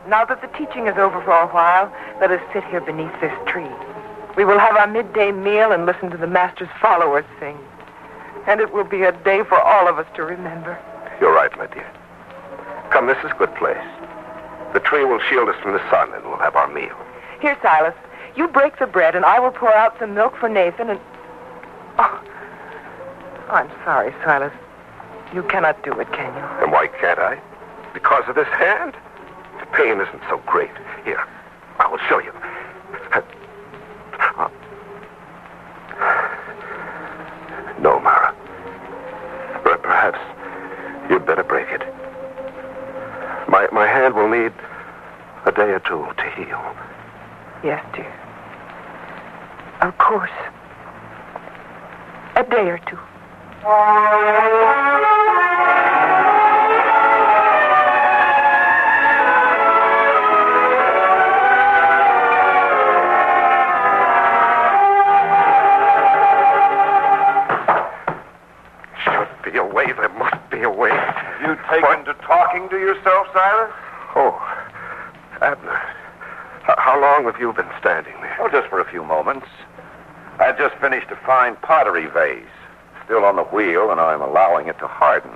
Now 0.07 0.25
that 0.25 0.41
the 0.41 0.47
teaching 0.57 0.87
is 0.87 0.97
over 0.97 1.21
for 1.23 1.31
a 1.31 1.47
while, 1.47 1.93
let 2.19 2.31
us 2.31 2.41
sit 2.51 2.63
here 2.65 2.81
beneath 2.81 3.13
this 3.21 3.33
tree. 3.47 3.69
We 4.35 4.43
will 4.43 4.59
have 4.59 4.75
our 4.75 4.87
midday 4.87 5.31
meal 5.31 5.71
and 5.71 5.85
listen 5.85 6.09
to 6.11 6.17
the 6.17 6.27
master's 6.27 6.69
followers 6.81 7.25
sing. 7.39 7.57
And 8.47 8.59
it 8.59 8.73
will 8.73 8.83
be 8.83 9.03
a 9.03 9.11
day 9.23 9.43
for 9.43 9.59
all 9.61 9.87
of 9.87 9.97
us 9.97 10.07
to 10.15 10.23
remember. 10.23 10.77
You're 11.21 11.33
right, 11.33 11.55
my 11.57 11.67
dear. 11.67 11.89
Come, 12.91 13.07
this 13.07 13.17
is 13.23 13.31
a 13.31 13.35
good 13.37 13.53
place. 13.55 13.77
The 14.73 14.79
tree 14.79 15.05
will 15.05 15.19
shield 15.29 15.49
us 15.49 15.55
from 15.61 15.73
the 15.73 15.89
sun, 15.89 16.13
and 16.13 16.23
we'll 16.25 16.37
have 16.37 16.55
our 16.55 16.67
meal. 16.67 16.95
Here, 17.41 17.57
Silas, 17.61 17.95
you 18.35 18.47
break 18.47 18.79
the 18.79 18.87
bread, 18.87 19.15
and 19.15 19.25
I 19.25 19.39
will 19.39 19.51
pour 19.51 19.73
out 19.73 19.95
some 19.99 20.15
milk 20.15 20.35
for 20.37 20.49
Nathan, 20.49 20.89
and... 20.89 20.99
Oh, 21.97 22.23
I'm 23.49 23.69
sorry, 23.85 24.13
Silas. 24.23 24.53
You 25.33 25.43
cannot 25.43 25.83
do 25.83 25.93
it, 25.99 26.11
can 26.11 26.33
you? 26.35 26.63
And 26.63 26.71
why 26.71 26.87
can't 26.87 27.19
I? 27.19 27.39
Because 27.93 28.23
of 28.27 28.35
this 28.35 28.47
hand? 28.47 28.93
The 29.59 29.65
pain 29.67 29.99
isn't 29.99 30.21
so 30.29 30.41
great. 30.45 30.71
Here, 31.03 31.23
I 31.79 31.87
will 31.87 31.99
show 32.09 32.19
you. 32.19 32.31
Uh, 33.13 33.21
no, 37.81 37.99
Mara. 37.99 38.35
Perhaps 39.63 40.19
you'd 41.09 41.25
better 41.25 41.43
break 41.43 41.67
it. 41.69 41.81
My, 43.49 43.67
my 43.71 43.87
hand 43.87 44.13
will 44.13 44.29
need 44.29 44.53
a 45.45 45.51
day 45.51 45.71
or 45.71 45.79
two 45.79 46.05
to 46.15 46.29
heal. 46.35 46.61
Yes, 47.63 47.83
dear. 47.95 48.13
Of 49.81 49.97
course. 49.97 50.29
A 52.35 52.43
day 52.43 52.69
or 52.69 52.77
two. 52.87 52.99
Taken 71.69 72.05
to 72.05 72.13
talking 72.25 72.67
to 72.69 72.77
yourself, 72.79 73.27
Silas? 73.31 73.71
Oh, 74.15 74.41
Abner. 75.41 75.79
how 76.63 76.99
long 76.99 77.25
have 77.25 77.39
you 77.39 77.53
been 77.53 77.69
standing 77.79 78.13
there? 78.21 78.37
Oh, 78.39 78.49
just 78.49 78.67
for 78.69 78.79
a 78.79 78.89
few 78.89 79.03
moments. 79.03 79.45
I 80.39 80.51
just 80.53 80.75
finished 80.77 81.11
a 81.11 81.15
fine 81.25 81.55
pottery 81.57 82.07
vase. 82.07 82.43
Still 83.05 83.23
on 83.23 83.35
the 83.35 83.43
wheel, 83.43 83.91
and 83.91 83.99
I'm 83.99 84.21
allowing 84.21 84.67
it 84.67 84.79
to 84.79 84.87
harden. 84.87 85.31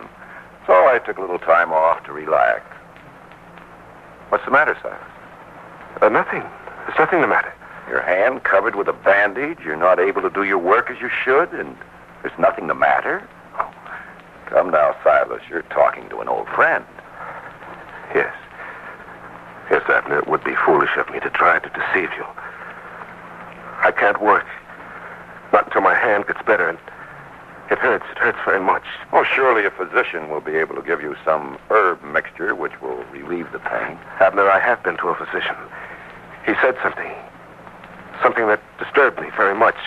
So 0.66 0.74
I 0.74 1.00
took 1.06 1.18
a 1.18 1.22
little 1.22 1.40
time 1.40 1.72
off 1.72 2.04
to 2.06 2.14
relax. 2.14 2.64
What's 4.30 4.46
the 4.46 4.52
matter, 4.52 4.76
Silas? 4.82 5.00
Uh, 6.02 6.10
nothing. 6.10 6.42
There's 6.88 6.98
nothing 6.98 7.22
the 7.22 7.28
matter. 7.28 7.54
Your 7.88 8.02
hand 8.02 8.44
covered 8.44 8.76
with 8.76 8.88
a 8.88 8.94
bandage. 8.94 9.60
You're 9.64 9.76
not 9.76 10.00
able 10.00 10.22
to 10.22 10.30
do 10.30 10.44
your 10.44 10.58
work 10.58 10.90
as 10.90 11.00
you 11.00 11.10
should, 11.10 11.52
and 11.54 11.78
there's 12.24 12.38
nothing 12.40 12.68
the 12.68 12.74
matter? 12.74 13.28
Come 14.54 14.70
now, 14.70 14.96
Silas. 15.04 15.42
You're 15.50 15.64
talking 15.74 16.08
to 16.10 16.22
an 16.22 16.28
old 16.28 16.48
friend. 16.50 16.86
Yes. 18.14 18.32
Yes, 19.72 19.82
Abner, 19.90 20.20
it 20.20 20.28
would 20.28 20.44
be 20.44 20.54
foolish 20.64 20.92
of 20.96 21.10
me 21.10 21.20
to 21.22 21.30
try 21.32 21.58
to 21.58 21.70
deceive 21.70 22.14
you. 22.16 22.26
I 23.82 23.92
can't 23.98 24.22
work. 24.22 24.46
Not 25.52 25.66
until 25.66 25.82
my 25.82 25.96
hand 25.96 26.28
gets 26.28 26.42
better, 26.46 26.70
and 26.70 26.78
it 27.72 27.80
hurts. 27.80 28.06
It 28.12 28.20
hurts 28.20 28.38
very 28.46 28.60
much. 28.60 28.84
Oh, 29.12 29.24
surely 29.24 29.66
a 29.66 29.72
physician 29.72 30.30
will 30.30 30.42
be 30.42 30.54
able 30.54 30.76
to 30.76 30.84
give 30.84 31.02
you 31.02 31.16
some 31.26 31.58
herb 31.72 32.04
mixture 32.04 32.54
which 32.54 32.80
will 32.80 33.04
relieve 33.06 33.52
the 33.52 33.60
pain. 33.60 33.98
Abner, 34.20 34.48
I 34.48 34.60
have 34.60 34.84
been 34.84 34.98
to 34.98 35.08
a 35.08 35.16
physician. 35.16 35.56
He 36.46 36.54
said 36.62 36.78
something. 36.84 37.12
Something 38.22 38.46
that 38.48 38.62
disturbed 38.78 39.20
me 39.20 39.30
very 39.36 39.56
much. 39.56 39.78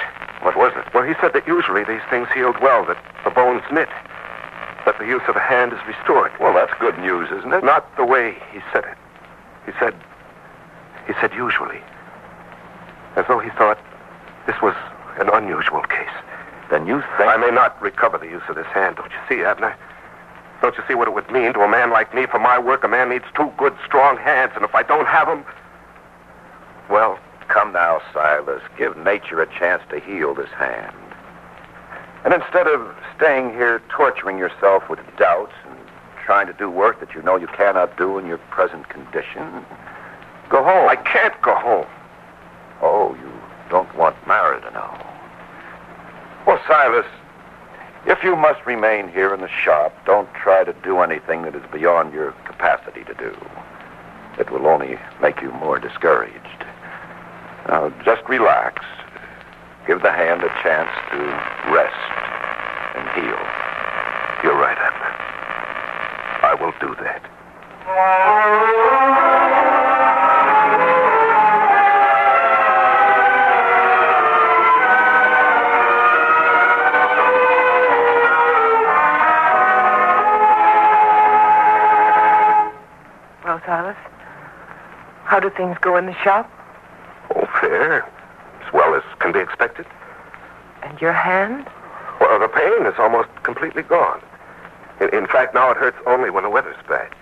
What 0.42 0.56
was 0.56 0.72
it? 0.74 0.92
Well, 0.92 1.04
he 1.04 1.14
said 1.20 1.34
that 1.34 1.46
usually 1.46 1.84
these 1.84 2.02
things 2.10 2.26
healed 2.34 2.58
well, 2.60 2.84
that 2.86 2.98
the 3.22 3.30
bones 3.30 3.62
knit, 3.70 3.88
that 4.86 4.98
the 4.98 5.04
use 5.04 5.22
of 5.28 5.36
a 5.36 5.40
hand 5.40 5.72
is 5.72 5.78
restored. 5.86 6.32
Well, 6.40 6.54
that's 6.54 6.72
good 6.80 6.98
news, 6.98 7.28
isn't 7.30 7.52
it? 7.52 7.62
Not 7.62 7.84
the 7.96 8.04
way 8.04 8.36
he 8.52 8.60
said 8.72 8.84
it. 8.84 8.96
He 9.66 9.72
said, 9.78 9.94
he 11.06 11.12
said 11.20 11.34
usually. 11.34 11.80
As 13.16 13.26
though 13.28 13.38
he 13.38 13.50
thought 13.50 13.78
this 14.46 14.56
was 14.62 14.74
an 15.18 15.28
unusual 15.32 15.82
case. 15.82 16.16
Then 16.70 16.86
you 16.86 17.02
think... 17.18 17.28
I 17.28 17.36
may 17.36 17.50
not 17.50 17.80
recover 17.82 18.16
the 18.16 18.26
use 18.26 18.42
of 18.48 18.56
this 18.56 18.66
hand, 18.66 18.96
don't 18.96 19.10
you 19.10 19.18
see, 19.28 19.42
Abner? 19.44 19.76
Don't 20.62 20.76
you 20.76 20.84
see 20.88 20.94
what 20.94 21.08
it 21.08 21.14
would 21.14 21.30
mean 21.30 21.52
to 21.52 21.60
a 21.60 21.68
man 21.68 21.90
like 21.90 22.14
me? 22.14 22.26
For 22.26 22.38
my 22.38 22.58
work, 22.58 22.82
a 22.82 22.88
man 22.88 23.10
needs 23.10 23.24
two 23.36 23.52
good, 23.58 23.76
strong 23.84 24.16
hands, 24.16 24.52
and 24.54 24.64
if 24.64 24.74
I 24.74 24.82
don't 24.82 25.06
have 25.06 25.28
them, 25.28 25.44
well, 26.88 27.18
Come 27.48 27.72
now, 27.72 28.02
Silas. 28.12 28.62
Give 28.76 28.96
nature 28.96 29.40
a 29.40 29.46
chance 29.46 29.82
to 29.90 30.00
heal 30.00 30.34
this 30.34 30.50
hand. 30.50 30.94
And 32.26 32.34
instead 32.34 32.66
of 32.66 32.92
staying 33.16 33.50
here 33.50 33.80
torturing 33.88 34.36
yourself 34.36 34.90
with 34.90 34.98
doubts 35.16 35.52
and 35.64 35.78
trying 36.24 36.48
to 36.48 36.52
do 36.54 36.68
work 36.68 36.98
that 36.98 37.14
you 37.14 37.22
know 37.22 37.36
you 37.36 37.46
cannot 37.46 37.96
do 37.96 38.18
in 38.18 38.26
your 38.26 38.38
present 38.50 38.88
condition, 38.88 39.64
go 40.50 40.64
home. 40.64 40.88
I 40.88 40.96
can't 40.96 41.40
go 41.40 41.54
home. 41.54 41.86
Oh, 42.82 43.14
you 43.14 43.30
don't 43.70 43.94
want 43.96 44.16
Mara 44.26 44.60
to 44.60 44.70
know. 44.72 45.06
Well, 46.48 46.60
Silas, 46.66 47.06
if 48.06 48.24
you 48.24 48.34
must 48.34 48.66
remain 48.66 49.06
here 49.06 49.32
in 49.32 49.40
the 49.40 49.48
shop, 49.48 49.94
don't 50.04 50.28
try 50.34 50.64
to 50.64 50.72
do 50.82 50.98
anything 51.02 51.42
that 51.42 51.54
is 51.54 51.62
beyond 51.72 52.12
your 52.12 52.32
capacity 52.44 53.04
to 53.04 53.14
do. 53.14 53.36
It 54.36 54.50
will 54.50 54.66
only 54.66 54.98
make 55.22 55.40
you 55.40 55.52
more 55.52 55.78
discouraged. 55.78 56.64
Now, 57.68 57.92
just 58.04 58.28
relax. 58.28 58.84
Give 59.86 60.02
the 60.02 60.10
hand 60.10 60.42
a 60.42 60.48
chance 60.64 60.90
to 61.12 61.72
rest 61.72 62.15
heal. 63.16 63.40
You're 64.44 64.60
right, 64.60 64.76
Abner. 64.76 65.12
I 66.44 66.54
will 66.60 66.74
do 66.80 66.94
that. 67.02 67.22
Well, 83.44 83.62
Silas, 83.64 83.96
how 85.24 85.40
do 85.40 85.48
things 85.48 85.78
go 85.80 85.96
in 85.96 86.04
the 86.04 86.14
shop? 86.22 86.50
Oh, 87.34 87.48
fair. 87.62 88.04
As 88.66 88.72
well 88.74 88.94
as 88.94 89.02
can 89.20 89.32
be 89.32 89.38
expected. 89.40 89.86
And 90.82 91.00
your 91.00 91.12
hand? 91.14 91.66
The 92.38 92.48
pain 92.48 92.86
is 92.86 92.94
almost 92.98 93.28
completely 93.42 93.82
gone. 93.82 94.20
In, 95.00 95.08
in 95.14 95.26
fact, 95.26 95.54
now 95.54 95.70
it 95.70 95.76
hurts 95.76 95.96
only 96.06 96.30
when 96.30 96.44
the 96.44 96.50
weather's 96.50 96.76
bad. 96.88 97.12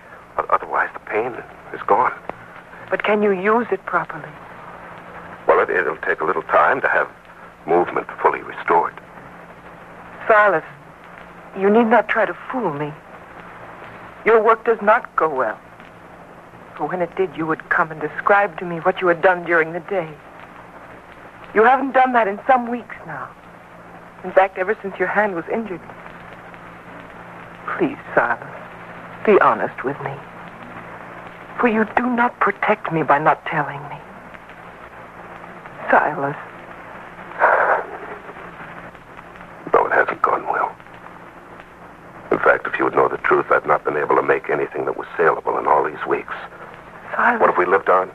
Otherwise, 0.50 0.90
the 0.92 1.00
pain 1.00 1.32
is 1.72 1.80
gone. 1.86 2.12
But 2.90 3.04
can 3.04 3.22
you 3.22 3.30
use 3.30 3.66
it 3.70 3.84
properly? 3.86 4.28
Well, 5.46 5.60
it, 5.60 5.70
it'll 5.70 5.96
take 5.98 6.20
a 6.20 6.24
little 6.24 6.42
time 6.42 6.80
to 6.80 6.88
have 6.88 7.08
movement 7.66 8.06
fully 8.20 8.42
restored. 8.42 8.94
Silas, 10.26 10.64
you 11.58 11.70
need 11.70 11.86
not 11.86 12.08
try 12.08 12.26
to 12.26 12.36
fool 12.50 12.72
me. 12.72 12.92
Your 14.24 14.42
work 14.42 14.64
does 14.64 14.80
not 14.82 15.14
go 15.16 15.28
well. 15.28 15.58
For 16.76 16.88
when 16.88 17.00
it 17.00 17.14
did, 17.16 17.36
you 17.36 17.46
would 17.46 17.68
come 17.70 17.90
and 17.90 18.00
describe 18.00 18.58
to 18.58 18.64
me 18.64 18.78
what 18.78 19.00
you 19.00 19.06
had 19.06 19.22
done 19.22 19.44
during 19.44 19.72
the 19.72 19.80
day. 19.80 20.12
You 21.54 21.62
haven't 21.62 21.92
done 21.92 22.12
that 22.14 22.26
in 22.26 22.40
some 22.46 22.68
weeks 22.68 22.96
now. 23.06 23.30
In 24.24 24.32
fact, 24.32 24.56
ever 24.56 24.76
since 24.80 24.98
your 24.98 25.08
hand 25.08 25.34
was 25.34 25.44
injured. 25.52 25.82
Please, 27.76 27.98
Silas, 28.14 28.42
be 29.26 29.38
honest 29.40 29.84
with 29.84 30.00
me. 30.00 30.14
For 31.60 31.68
you 31.68 31.84
do 31.94 32.06
not 32.06 32.40
protect 32.40 32.90
me 32.90 33.02
by 33.02 33.18
not 33.18 33.44
telling 33.46 33.82
me. 33.88 33.96
Silas, 35.90 36.36
No, 39.74 39.86
it 39.86 39.92
hasn't 39.92 40.22
gone 40.22 40.44
well. 40.46 40.74
In 42.32 42.38
fact, 42.38 42.66
if 42.66 42.78
you 42.78 42.84
would 42.84 42.94
know 42.94 43.08
the 43.08 43.18
truth, 43.18 43.46
I've 43.50 43.66
not 43.66 43.84
been 43.84 43.96
able 43.98 44.16
to 44.16 44.22
make 44.22 44.48
anything 44.48 44.86
that 44.86 44.96
was 44.96 45.06
saleable 45.16 45.58
in 45.58 45.66
all 45.66 45.84
these 45.84 46.04
weeks. 46.08 46.32
Silas. 47.14 47.40
What 47.40 47.50
have 47.50 47.58
we 47.58 47.66
lived 47.66 47.90
on? 47.90 48.10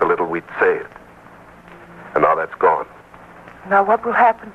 The 0.00 0.06
little 0.06 0.26
we'd 0.26 0.42
saved. 0.58 0.88
And 2.14 2.24
now 2.24 2.34
that's 2.34 2.54
gone. 2.56 2.86
Now 3.70 3.84
what 3.84 4.04
will 4.04 4.12
happen? 4.12 4.52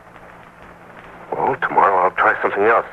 Well, 2.23 2.33
tomorrow 2.33 2.35
I'll 2.35 2.41
try 2.41 2.41
something 2.41 2.63
else. 2.65 2.85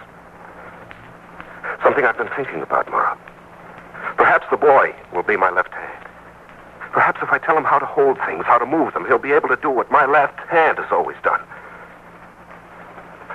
Something 1.82 2.04
I've 2.04 2.16
been 2.18 2.28
thinking 2.36 2.62
about, 2.62 2.90
Mara. 2.90 3.16
Perhaps 4.16 4.46
the 4.50 4.56
boy 4.56 4.94
will 5.14 5.22
be 5.22 5.36
my 5.36 5.50
left 5.50 5.72
hand. 5.72 6.04
Perhaps 6.92 7.20
if 7.22 7.30
I 7.30 7.38
tell 7.38 7.56
him 7.56 7.64
how 7.64 7.78
to 7.78 7.86
hold 7.86 8.18
things, 8.26 8.44
how 8.46 8.58
to 8.58 8.66
move 8.66 8.92
them, 8.94 9.04
he'll 9.06 9.18
be 9.18 9.32
able 9.32 9.48
to 9.48 9.56
do 9.56 9.70
what 9.70 9.90
my 9.90 10.06
left 10.06 10.38
hand 10.48 10.78
has 10.78 10.90
always 10.90 11.16
done. 11.22 11.40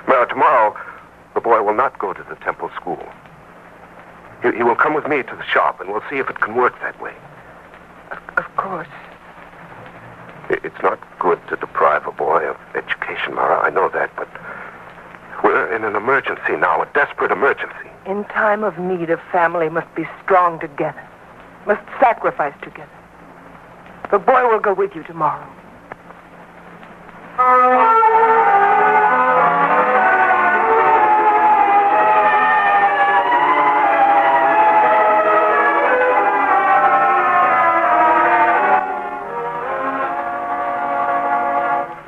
Mara, 0.08 0.26
tomorrow 0.28 0.76
the 1.34 1.40
boy 1.40 1.62
will 1.62 1.74
not 1.74 1.98
go 1.98 2.12
to 2.12 2.22
the 2.28 2.34
temple 2.36 2.70
school. 2.76 3.02
He, 4.42 4.52
he 4.56 4.62
will 4.62 4.74
come 4.76 4.94
with 4.94 5.06
me 5.08 5.22
to 5.22 5.36
the 5.36 5.44
shop, 5.44 5.80
and 5.80 5.90
we'll 5.90 6.02
see 6.10 6.18
if 6.18 6.28
it 6.28 6.40
can 6.40 6.54
work 6.54 6.74
that 6.80 7.00
way. 7.00 7.14
Of 8.36 8.44
course. 8.56 8.88
I- 10.50 10.60
It's 10.62 10.82
not 10.82 10.98
good 11.18 11.40
to 11.48 11.56
deprive 11.56 12.06
a 12.06 12.12
boy 12.12 12.44
of 12.46 12.56
education, 12.74 13.34
Mara. 13.34 13.60
I 13.60 13.70
know 13.70 13.88
that, 13.88 14.10
but 14.16 14.28
we're 15.54 15.72
in 15.72 15.84
an 15.84 15.94
emergency 15.94 16.56
now, 16.58 16.82
a 16.82 16.86
desperate 16.94 17.30
emergency. 17.30 17.88
In 18.06 18.24
time 18.24 18.64
of 18.64 18.76
need, 18.76 19.08
a 19.08 19.18
family 19.30 19.68
must 19.68 19.86
be 19.94 20.04
strong 20.20 20.58
together, 20.58 21.00
must 21.64 21.80
sacrifice 22.00 22.54
together. 22.60 22.90
The 24.10 24.18
boy 24.18 24.50
will 24.50 24.58
go 24.58 24.74
with 24.74 24.96
you 24.96 25.04
tomorrow. 25.04 25.46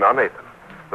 Now, 0.01 0.11
Nathan 0.11 0.46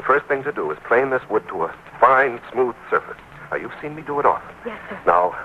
the 0.01 0.07
first 0.07 0.25
thing 0.25 0.43
to 0.43 0.51
do 0.51 0.71
is 0.71 0.79
plane 0.87 1.11
this 1.11 1.21
wood 1.29 1.47
to 1.49 1.63
a 1.63 1.75
fine, 1.99 2.41
smooth 2.51 2.73
surface. 2.89 3.21
Now, 3.51 3.57
you've 3.57 3.73
seen 3.79 3.93
me 3.93 4.01
do 4.01 4.19
it 4.19 4.25
often. 4.25 4.49
Yes, 4.65 4.79
sir. 4.89 4.99
Now, 5.05 5.37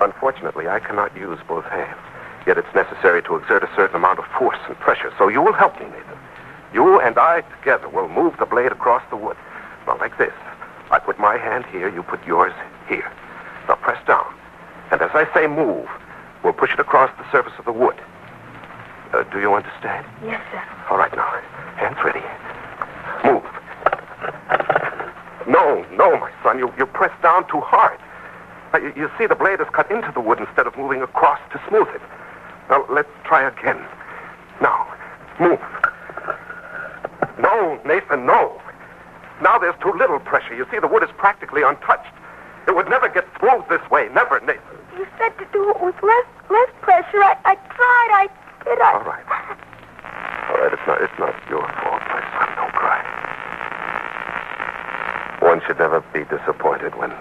unfortunately, 0.00 0.66
I 0.66 0.80
cannot 0.80 1.16
use 1.16 1.38
both 1.46 1.64
hands. 1.66 2.00
Yet 2.44 2.58
it's 2.58 2.74
necessary 2.74 3.22
to 3.22 3.36
exert 3.36 3.62
a 3.62 3.70
certain 3.76 3.94
amount 3.94 4.18
of 4.18 4.24
force 4.36 4.58
and 4.66 4.76
pressure. 4.80 5.12
So 5.18 5.28
you 5.28 5.40
will 5.40 5.52
help 5.52 5.78
me, 5.78 5.86
Nathan. 5.86 6.18
You 6.74 6.98
and 6.98 7.16
I 7.16 7.42
together 7.58 7.88
will 7.88 8.08
move 8.08 8.34
the 8.40 8.46
blade 8.46 8.72
across 8.72 9.08
the 9.08 9.14
wood. 9.16 9.36
Now, 9.86 9.96
like 9.98 10.18
this. 10.18 10.34
I 10.90 10.98
put 10.98 11.20
my 11.20 11.38
hand 11.38 11.64
here, 11.66 11.88
you 11.88 12.02
put 12.02 12.26
yours 12.26 12.52
here. 12.88 13.08
Now, 13.68 13.76
press 13.76 14.04
down. 14.04 14.26
And 14.90 15.00
as 15.00 15.10
I 15.14 15.32
say 15.32 15.46
move, 15.46 15.86
we'll 16.42 16.54
push 16.54 16.72
it 16.72 16.80
across 16.80 17.16
the 17.18 17.30
surface 17.30 17.54
of 17.56 17.66
the 17.66 17.72
wood. 17.72 17.96
Uh, 19.12 19.22
do 19.30 19.38
you 19.38 19.54
understand? 19.54 20.04
Yes, 20.24 20.42
sir. 20.50 20.60
All 20.90 20.98
right, 20.98 21.14
now. 21.14 21.30
Hands 21.76 21.96
ready. 22.02 22.22
Move. 23.24 23.44
No, 25.46 25.84
no, 25.92 26.16
my 26.18 26.31
son. 26.42 26.58
You, 26.58 26.72
you 26.78 26.86
press 26.86 27.12
down 27.22 27.46
too 27.48 27.60
hard. 27.60 27.98
Uh, 28.74 28.78
you, 28.78 28.92
you 28.96 29.10
see, 29.18 29.26
the 29.26 29.34
blade 29.34 29.60
is 29.60 29.66
cut 29.72 29.90
into 29.90 30.10
the 30.12 30.20
wood 30.20 30.38
instead 30.38 30.66
of 30.66 30.76
moving 30.76 31.02
across 31.02 31.40
to 31.52 31.60
smooth 31.68 31.88
it. 31.94 32.02
Now, 32.70 32.86
let's 32.90 33.10
try 33.24 33.46
again. 33.46 33.80
Now, 34.60 34.86
move. 35.40 35.60
No, 37.40 37.80
Nathan, 37.84 38.24
no. 38.26 38.60
Now 39.42 39.58
there's 39.58 39.74
too 39.82 39.92
little 39.98 40.20
pressure. 40.20 40.54
You 40.54 40.66
see, 40.70 40.78
the 40.78 40.86
wood 40.86 41.02
is 41.02 41.10
practically 41.18 41.62
untouched. 41.62 42.14
It 42.68 42.76
would 42.76 42.88
never 42.88 43.08
get 43.08 43.26
smooth 43.40 43.66
this 43.68 43.82
way. 43.90 44.08
Never, 44.14 44.38
Nathan. 44.40 44.78
You 44.96 45.06
said 45.18 45.36
to 45.38 45.46
do 45.52 45.70
it 45.70 45.82
with 45.82 45.96
less 46.02 46.26
less 46.48 46.70
pressure. 46.80 47.18
I, 47.18 47.34
I 47.44 47.54
tried. 47.56 48.10
I 48.14 48.28
did. 48.62 48.78
I... 48.78 48.92
All 48.94 49.02
right. 49.02 49.26
All 50.46 50.58
right, 50.62 50.72
it's 50.72 50.86
not, 50.86 51.02
it's 51.02 51.18
not 51.18 51.34
your 51.50 51.66
fault, 51.82 52.02
my 52.06 52.22
son. 52.38 52.48
Don't 52.54 52.72
cry. 52.72 53.00
One 55.42 55.51
should 55.66 55.78
never 55.78 56.00
be 56.12 56.24
disappointed 56.24 56.94
when 56.96 57.12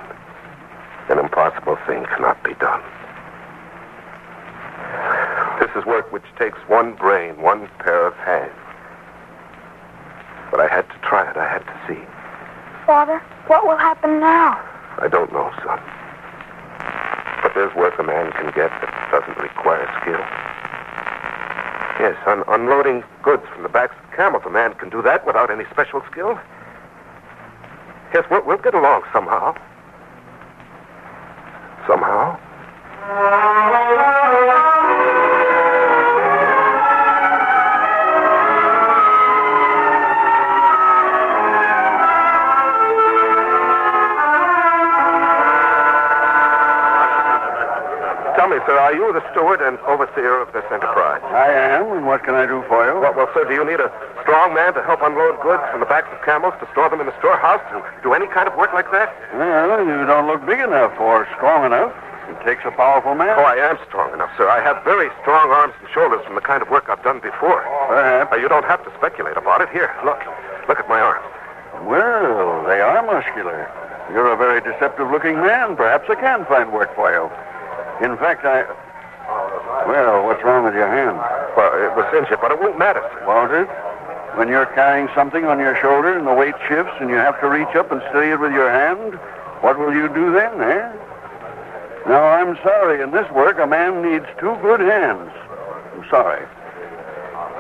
an 1.10 1.20
impossible 1.20 1.78
thing 1.88 2.06
cannot 2.06 2.42
be 2.44 2.54
done. 2.56 2.82
This 5.60 5.70
is 5.76 5.86
work 5.86 6.12
which 6.12 6.26
takes 6.40 6.58
one 6.68 6.94
brain, 6.96 7.42
one 7.42 7.68
pair 7.80 8.08
of 8.08 8.16
hands. 8.18 8.52
But 10.50 10.60
I 10.60 10.68
had 10.68 10.90
to 10.90 10.98
try 11.00 11.30
it. 11.30 11.38
I 11.38 11.48
had 11.48 11.64
to 11.66 11.76
see. 11.88 12.02
Father, 12.86 13.20
what 13.48 13.66
will 13.66 13.78
happen 13.78 14.20
now? 14.20 14.60
I 15.00 15.08
don't 15.08 15.32
know, 15.32 15.52
son. 15.64 15.80
But 17.44 17.54
there's 17.56 17.74
work 17.76 17.98
a 18.00 18.04
man 18.04 18.32
can 18.34 18.48
get 18.48 18.70
that 18.82 18.92
doesn't 19.12 19.38
require 19.38 19.88
skill. 20.02 20.20
Yes, 22.00 22.18
un- 22.26 22.44
unloading 22.48 23.04
goods 23.24 23.44
from 23.54 23.64
the 23.64 23.70
backs 23.70 23.96
of 24.04 24.12
camels. 24.16 24.44
A 24.46 24.50
man 24.50 24.74
can 24.74 24.90
do 24.90 25.02
that 25.04 25.26
without 25.26 25.52
any 25.52 25.66
special 25.72 26.02
skill. 26.12 26.40
Yes, 28.14 28.26
we'll, 28.30 28.44
we'll 28.46 28.58
get 28.58 28.74
along 28.74 29.04
somehow. 29.14 29.54
Somehow. 29.54 29.71
Me, 48.52 48.60
sir, 48.68 48.76
are 48.76 48.92
you 48.92 49.08
the 49.16 49.24
steward 49.32 49.64
and 49.64 49.80
overseer 49.88 50.44
of 50.44 50.52
this 50.52 50.68
enterprise? 50.68 51.24
I 51.32 51.48
am, 51.56 51.88
and 51.96 52.06
what 52.06 52.28
can 52.28 52.36
I 52.36 52.44
do 52.46 52.60
for 52.68 52.84
you? 52.84 53.00
Well, 53.00 53.16
well, 53.16 53.32
sir, 53.34 53.48
do 53.48 53.56
you 53.56 53.64
need 53.64 53.80
a 53.80 53.88
strong 54.28 54.54
man 54.54 54.76
to 54.76 54.84
help 54.84 55.00
unload 55.00 55.40
goods 55.40 55.64
from 55.72 55.80
the 55.80 55.88
backs 55.88 56.12
of 56.12 56.20
camels 56.28 56.54
to 56.60 56.68
store 56.76 56.92
them 56.92 57.00
in 57.00 57.08
the 57.08 57.16
storehouse 57.24 57.64
to 57.72 57.80
do 58.04 58.12
any 58.12 58.28
kind 58.28 58.52
of 58.52 58.60
work 58.60 58.76
like 58.76 58.92
that? 58.92 59.16
Well, 59.32 59.80
you 59.88 60.04
don't 60.04 60.28
look 60.28 60.44
big 60.44 60.60
enough 60.60 61.00
or 61.00 61.24
strong 61.40 61.64
enough. 61.64 61.96
It 62.28 62.44
takes 62.44 62.68
a 62.68 62.72
powerful 62.76 63.16
man. 63.16 63.40
Oh, 63.40 63.48
I 63.48 63.56
am 63.56 63.80
strong 63.88 64.12
enough, 64.14 64.32
sir. 64.36 64.48
I 64.52 64.60
have 64.60 64.84
very 64.84 65.08
strong 65.24 65.52
arms 65.52 65.74
and 65.80 65.88
shoulders 65.96 66.20
from 66.28 66.36
the 66.36 66.44
kind 66.44 66.62
of 66.62 66.70
work 66.70 66.92
I've 66.92 67.04
done 67.04 67.24
before. 67.24 67.64
Perhaps. 67.88 68.32
Uh, 68.32 68.36
you 68.36 68.48
don't 68.48 68.68
have 68.68 68.84
to 68.84 68.92
speculate 69.00 69.36
about 69.36 69.62
it. 69.62 69.70
Here, 69.72 69.92
look. 70.04 70.20
Look 70.68 70.80
at 70.80 70.88
my 70.88 71.00
arms. 71.00 71.28
Well, 71.88 72.64
they 72.68 72.80
are 72.80 73.00
muscular. 73.04 73.68
You're 74.12 74.32
a 74.32 74.38
very 74.38 74.60
deceptive-looking 74.62 75.40
man. 75.40 75.76
Perhaps 75.76 76.10
I 76.10 76.16
can 76.16 76.46
find 76.46 76.72
work 76.72 76.94
for 76.96 77.12
you. 77.12 77.32
In 78.02 78.18
fact, 78.18 78.46
I... 78.46 78.66
Well, 79.88 80.26
what's 80.26 80.44
wrong 80.44 80.66
with 80.66 80.74
your 80.74 80.90
hand? 80.90 81.18
Well, 81.56 81.70
it 81.78 81.94
was 81.96 82.10
injured, 82.18 82.40
but 82.42 82.52
it 82.52 82.60
won't 82.60 82.78
matter, 82.78 83.02
sir. 83.14 83.26
Won't 83.28 83.54
it? 83.54 83.70
When 84.38 84.48
you're 84.48 84.66
carrying 84.74 85.10
something 85.14 85.46
on 85.46 85.60
your 85.60 85.76
shoulder 85.78 86.18
and 86.18 86.26
the 86.26 86.34
weight 86.34 86.56
shifts 86.68 86.94
and 87.00 87.10
you 87.10 87.18
have 87.18 87.40
to 87.42 87.48
reach 87.48 87.76
up 87.76 87.92
and 87.92 88.02
steady 88.10 88.32
it 88.32 88.40
with 88.40 88.54
your 88.54 88.72
hand, 88.72 89.16
what 89.62 89.78
will 89.78 89.94
you 89.94 90.08
do 90.10 90.34
then, 90.34 90.62
eh? 90.62 90.90
Now, 92.08 92.26
I'm 92.26 92.58
sorry. 92.64 93.02
In 93.04 93.12
this 93.12 93.30
work, 93.32 93.60
a 93.60 93.68
man 93.68 94.02
needs 94.02 94.26
two 94.40 94.58
good 94.62 94.80
hands. 94.80 95.30
I'm 95.94 96.06
sorry. 96.10 96.42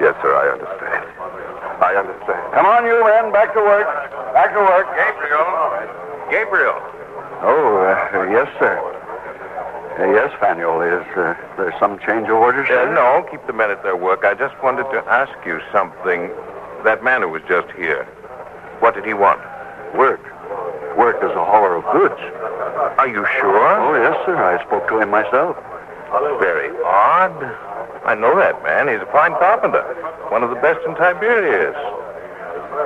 Yes, 0.01 0.17
sir, 0.25 0.33
I 0.33 0.57
understand. 0.57 1.05
I 1.85 1.93
understand. 1.93 2.53
Come 2.53 2.65
on, 2.65 2.85
you 2.85 2.97
men. 3.05 3.31
Back 3.31 3.53
to 3.53 3.61
work. 3.61 3.85
Back 4.33 4.53
to 4.53 4.61
work. 4.61 4.89
Gabriel. 4.97 5.45
Gabriel. 6.33 6.77
Oh, 7.45 7.85
uh, 7.85 8.25
yes, 8.31 8.49
sir. 8.57 9.00
Uh, 9.99 10.11
yes, 10.11 10.31
Fanuel. 10.39 10.81
Is 10.81 11.05
uh, 11.17 11.35
there 11.57 11.75
some 11.79 11.99
change 11.99 12.29
of 12.29 12.35
orders? 12.35 12.69
Uh, 12.69 12.91
no, 12.93 13.27
keep 13.29 13.45
the 13.45 13.53
men 13.53 13.69
at 13.69 13.83
their 13.83 13.95
work. 13.95 14.23
I 14.23 14.33
just 14.33 14.55
wanted 14.63 14.83
to 14.91 15.03
ask 15.07 15.33
you 15.45 15.59
something. 15.71 16.31
That 16.83 17.03
man 17.03 17.21
who 17.21 17.29
was 17.29 17.43
just 17.47 17.69
here, 17.77 18.05
what 18.79 18.95
did 18.95 19.05
he 19.05 19.13
want? 19.13 19.39
Work. 19.93 20.23
Work 20.97 21.21
as 21.21 21.29
a 21.31 21.45
hauler 21.45 21.75
of 21.75 21.85
goods. 21.93 22.19
Are 22.97 23.07
you 23.07 23.25
sure? 23.39 23.67
Oh, 23.77 23.93
yes, 23.93 24.17
sir. 24.25 24.35
I 24.35 24.63
spoke 24.65 24.87
to 24.89 24.99
him 24.99 25.11
myself. 25.11 25.55
Very 26.41 26.69
odd. 26.83 27.37
I 28.03 28.15
know 28.15 28.35
that 28.35 28.63
man. 28.63 28.87
He's 28.87 28.99
a 28.99 29.11
fine 29.11 29.31
carpenter. 29.37 29.83
One 30.29 30.41
of 30.43 30.49
the 30.49 30.55
best 30.57 30.79
in 30.87 30.95
Tiberias. 30.95 31.75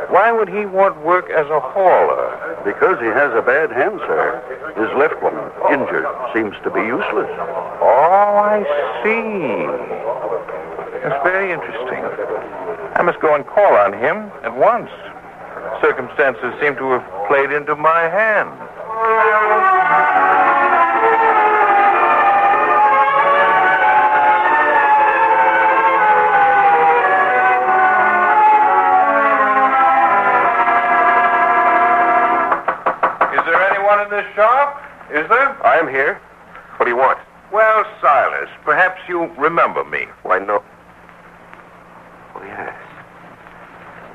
Why 0.09 0.31
would 0.31 0.49
he 0.49 0.65
want 0.65 1.01
work 1.03 1.29
as 1.29 1.47
a 1.47 1.59
hauler? 1.59 2.61
Because 2.63 2.99
he 2.99 3.07
has 3.07 3.33
a 3.33 3.41
bad 3.41 3.71
hand, 3.71 3.99
sir. 4.07 4.41
His 4.75 4.89
left 4.97 5.21
one, 5.21 5.35
injured, 5.71 6.05
seems 6.33 6.55
to 6.63 6.71
be 6.71 6.81
useless. 6.81 7.29
Oh, 7.81 8.39
I 8.41 8.63
see. 9.03 9.65
That's 11.03 11.21
very 11.23 11.51
interesting. 11.51 12.01
I 12.95 13.01
must 13.03 13.19
go 13.19 13.35
and 13.35 13.45
call 13.45 13.75
on 13.75 13.93
him 13.93 14.31
at 14.43 14.55
once. 14.55 14.89
Circumstances 15.81 16.53
seem 16.61 16.75
to 16.77 16.97
have 16.97 17.27
played 17.27 17.51
into 17.51 17.75
my 17.75 18.09
hand. 18.09 18.49
In 34.05 34.11
this 34.11 34.25
shop? 34.35 34.81
Is 35.09 35.27
there? 35.29 35.65
I 35.65 35.77
am 35.77 35.87
here. 35.87 36.21
What 36.77 36.85
do 36.85 36.91
you 36.91 36.97
want? 36.97 37.19
Well, 37.51 37.85
Silas, 38.01 38.49
perhaps 38.63 39.01
you 39.07 39.25
remember 39.37 39.83
me. 39.83 40.05
Why, 40.23 40.39
no. 40.39 40.63
Oh, 42.35 42.43
yes. 42.43 42.75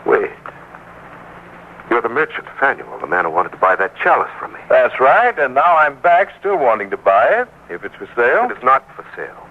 Wait. 0.07 0.31
You're 1.91 2.03
the 2.03 2.09
merchant, 2.09 2.47
Fanuel, 2.59 3.01
the 3.01 3.07
man 3.07 3.25
who 3.25 3.31
wanted 3.31 3.51
to 3.51 3.57
buy 3.57 3.75
that 3.77 3.97
chalice 3.97 4.31
from 4.39 4.53
me. 4.53 4.61
That's 4.69 5.01
right, 5.01 5.37
and 5.39 5.55
now 5.55 5.77
I'm 5.77 6.01
back 6.01 6.29
still 6.39 6.57
wanting 6.57 6.91
to 6.91 6.97
buy 6.97 7.27
it, 7.27 7.49
if 7.69 7.85
it's 7.85 7.95
for 7.97 8.07
sale. 8.15 8.49
It 8.51 8.57
is 8.57 8.63
not 8.63 8.87
for 8.95 9.05
sale. 9.17 9.47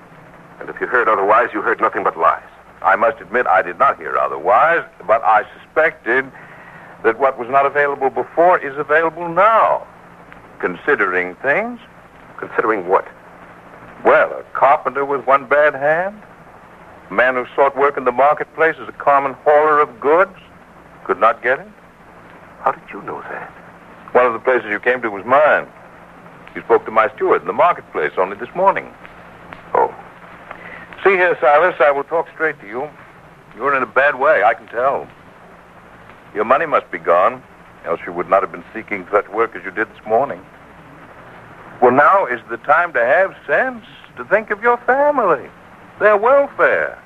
And 0.59 0.69
if 0.69 0.79
you 0.79 0.87
heard 0.87 1.09
otherwise, 1.09 1.49
you 1.53 1.61
heard 1.61 1.81
nothing 1.81 2.03
but 2.03 2.17
lies. 2.17 2.43
I 2.81 2.95
must 2.95 3.19
admit 3.19 3.47
I 3.47 3.61
did 3.61 3.77
not 3.77 3.97
hear 3.97 4.17
otherwise, 4.17 4.85
but 5.05 5.21
I 5.23 5.43
suspected 5.59 6.31
that 7.03 7.19
what 7.19 7.37
was 7.37 7.49
not 7.49 7.65
available 7.65 8.09
before 8.09 8.57
is 8.59 8.77
available 8.77 9.27
now. 9.27 9.85
Considering 10.59 11.35
things, 11.35 11.79
Considering 12.37 12.87
what? 12.87 13.07
well, 14.05 14.31
a 14.31 14.43
carpenter 14.53 15.03
with 15.03 15.25
one 15.27 15.45
bad 15.45 15.73
hand, 15.75 16.21
a 17.09 17.13
man 17.13 17.35
who 17.35 17.45
sought 17.53 17.75
work 17.77 17.97
in 17.97 18.05
the 18.05 18.13
marketplace 18.13 18.75
as 18.81 18.87
a 18.87 18.93
common 18.93 19.33
hauler 19.43 19.79
of 19.81 19.99
goods, 19.99 20.31
could 21.03 21.19
not 21.19 21.43
get 21.43 21.59
it. 21.59 21.67
How 22.61 22.71
did 22.71 22.83
you 22.93 23.01
know 23.01 23.21
that? 23.23 23.49
One 24.13 24.25
of 24.25 24.31
the 24.33 24.39
places 24.39 24.69
you 24.69 24.79
came 24.79 25.01
to 25.01 25.09
was 25.11 25.25
mine. 25.25 25.67
You 26.55 26.61
spoke 26.61 26.85
to 26.85 26.91
my 26.91 27.13
steward 27.15 27.41
in 27.41 27.47
the 27.47 27.53
marketplace 27.53 28.13
only 28.17 28.37
this 28.37 28.53
morning. 28.55 28.87
Oh, 29.73 29.93
See 31.03 31.11
here, 31.11 31.37
Silas, 31.41 31.75
I 31.79 31.91
will 31.91 32.03
talk 32.03 32.27
straight 32.33 32.59
to 32.61 32.67
you. 32.67 32.89
You're 33.55 33.75
in 33.75 33.83
a 33.83 33.87
bad 33.87 34.19
way, 34.19 34.43
I 34.43 34.53
can 34.53 34.67
tell. 34.67 35.07
Your 36.33 36.45
money 36.45 36.65
must 36.65 36.89
be 36.91 36.97
gone, 36.99 37.43
else 37.85 37.99
you 38.05 38.13
would 38.13 38.29
not 38.29 38.43
have 38.43 38.51
been 38.51 38.63
seeking 38.73 39.07
such 39.11 39.27
work 39.29 39.55
as 39.55 39.63
you 39.63 39.71
did 39.71 39.89
this 39.89 40.05
morning. 40.05 40.41
Well, 41.81 41.91
now 41.91 42.25
is 42.25 42.41
the 42.49 42.57
time 42.57 42.93
to 42.93 42.99
have 42.99 43.35
sense, 43.47 43.85
to 44.17 44.25
think 44.25 44.51
of 44.51 44.61
your 44.61 44.77
family, 44.85 45.49
their 45.99 46.17
welfare. 46.17 47.01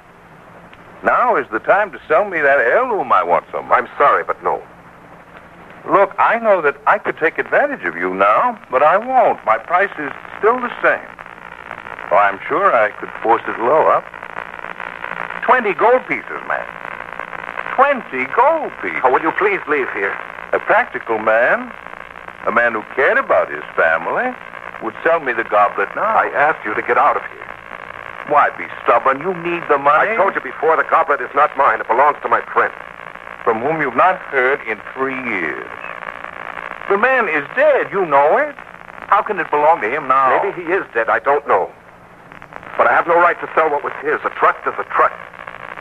Now 1.03 1.35
is 1.35 1.45
the 1.51 1.59
time 1.59 1.91
to 1.91 2.01
sell 2.07 2.25
me 2.25 2.39
that 2.39 2.59
heirloom 2.59 3.11
I 3.11 3.23
want 3.23 3.45
so 3.51 3.61
much. 3.61 3.83
I'm 3.83 3.89
sorry, 3.97 4.23
but 4.23 4.41
no. 4.43 4.63
Look, 5.89 6.15
I 6.17 6.39
know 6.39 6.61
that 6.61 6.77
I 6.87 6.97
could 6.97 7.17
take 7.17 7.37
advantage 7.37 7.83
of 7.83 7.97
you 7.97 8.13
now, 8.13 8.57
but 8.71 8.81
I 8.81 8.97
won't. 8.97 9.43
My 9.45 9.57
price 9.57 9.91
is 9.99 10.11
still 10.39 10.59
the 10.59 10.71
same. 10.81 11.05
Oh, 12.09 12.17
I'm 12.17 12.39
sure 12.47 12.73
I 12.73 12.91
could 12.91 13.09
force 13.21 13.43
it 13.47 13.59
lower. 13.59 14.03
Twenty 15.43 15.73
gold 15.73 16.07
pieces, 16.07 16.41
man. 16.47 16.65
Twenty 17.75 18.25
gold 18.33 18.71
pieces. 18.81 19.01
Oh, 19.03 19.11
will 19.11 19.21
you 19.21 19.33
please 19.33 19.59
leave 19.67 19.91
here? 19.91 20.15
A 20.53 20.59
practical 20.59 21.17
man, 21.17 21.73
a 22.45 22.51
man 22.51 22.73
who 22.73 22.83
cared 22.93 23.17
about 23.17 23.49
his 23.49 23.63
family, 23.75 24.29
would 24.85 24.93
sell 25.03 25.19
me 25.19 25.33
the 25.33 25.43
goblet 25.43 25.89
now. 25.95 26.05
I 26.05 26.29
asked 26.29 26.63
you 26.63 26.75
to 26.75 26.81
get 26.83 26.95
out 26.95 27.17
of 27.17 27.25
here. 27.33 27.49
Why 28.29 28.53
be 28.55 28.69
stubborn? 28.85 29.17
You 29.19 29.33
need 29.41 29.65
the 29.67 29.81
money. 29.81 30.11
I 30.11 30.15
told 30.15 30.35
you 30.35 30.41
before 30.41 30.77
the 30.77 30.85
goblet 30.85 31.21
is 31.21 31.33
not 31.33 31.49
mine. 31.57 31.81
It 31.81 31.87
belongs 31.87 32.17
to 32.21 32.29
my 32.29 32.41
friend. 32.53 32.71
From 33.43 33.65
whom 33.65 33.81
you've 33.81 33.97
not 33.97 34.21
heard 34.29 34.61
in 34.69 34.77
three 34.93 35.17
years. 35.25 35.67
The 36.87 37.01
man 37.01 37.27
is 37.27 37.43
dead. 37.57 37.89
You 37.91 38.05
know 38.05 38.37
it. 38.37 38.53
How 39.09 39.23
can 39.25 39.39
it 39.39 39.49
belong 39.49 39.81
to 39.81 39.89
him 39.89 40.07
now? 40.07 40.37
Maybe 40.37 40.53
he 40.53 40.69
is 40.69 40.85
dead. 40.93 41.09
I 41.09 41.17
don't 41.17 41.47
know. 41.47 41.71
But 42.77 42.85
I 42.85 42.93
have 42.93 43.07
no 43.07 43.15
right 43.17 43.39
to 43.41 43.49
sell 43.55 43.69
what 43.73 43.83
was 43.83 43.93
his. 44.05 44.21
A 44.21 44.29
trust 44.37 44.61
is 44.69 44.77
a 44.77 44.85
trust. 44.93 45.17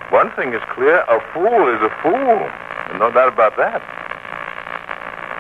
One 0.09 0.33
thing 0.33 0.55
is 0.55 0.63
clear. 0.73 1.05
A 1.13 1.21
fool 1.37 1.69
is 1.69 1.81
a 1.85 1.93
fool. 2.01 2.41
There's 2.89 2.99
no 2.99 3.13
doubt 3.13 3.33
about 3.33 3.57
that. 3.57 3.85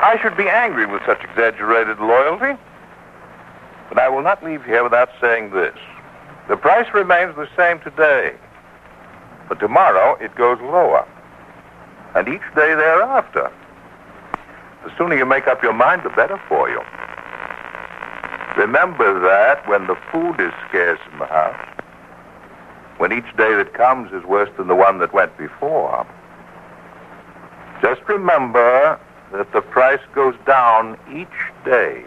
I 0.02 0.20
should 0.20 0.36
be 0.36 0.48
angry 0.48 0.84
with 0.84 1.02
such 1.06 1.22
exaggerated 1.22 2.00
loyalty. 2.00 2.60
But 3.88 3.98
I 3.98 4.08
will 4.08 4.22
not 4.22 4.42
leave 4.42 4.64
here 4.64 4.82
without 4.82 5.10
saying 5.20 5.50
this. 5.50 5.76
The 6.48 6.56
price 6.56 6.92
remains 6.92 7.36
the 7.36 7.48
same 7.56 7.78
today. 7.80 8.34
But 9.48 9.60
tomorrow 9.60 10.16
it 10.20 10.34
goes 10.34 10.58
lower. 10.60 11.06
And 12.16 12.26
each 12.26 12.42
day 12.56 12.74
thereafter. 12.74 13.52
The 14.84 14.92
sooner 14.98 15.14
you 15.16 15.24
make 15.24 15.46
up 15.46 15.62
your 15.62 15.72
mind, 15.72 16.02
the 16.04 16.10
better 16.10 16.40
for 16.48 16.68
you. 16.68 16.80
Remember 18.56 19.20
that 19.20 19.66
when 19.68 19.86
the 19.86 19.96
food 20.10 20.40
is 20.40 20.52
scarce 20.68 21.00
in 21.12 21.18
the 21.20 21.26
house, 21.26 21.68
when 22.98 23.12
each 23.12 23.36
day 23.36 23.54
that 23.54 23.72
comes 23.74 24.12
is 24.12 24.24
worse 24.24 24.50
than 24.56 24.66
the 24.66 24.74
one 24.74 24.98
that 24.98 25.12
went 25.14 25.36
before, 25.38 26.06
just 27.80 28.02
remember 28.08 28.98
that 29.32 29.50
the 29.52 29.62
price 29.62 30.00
goes 30.14 30.34
down 30.46 30.98
each 31.10 31.28
day. 31.64 32.04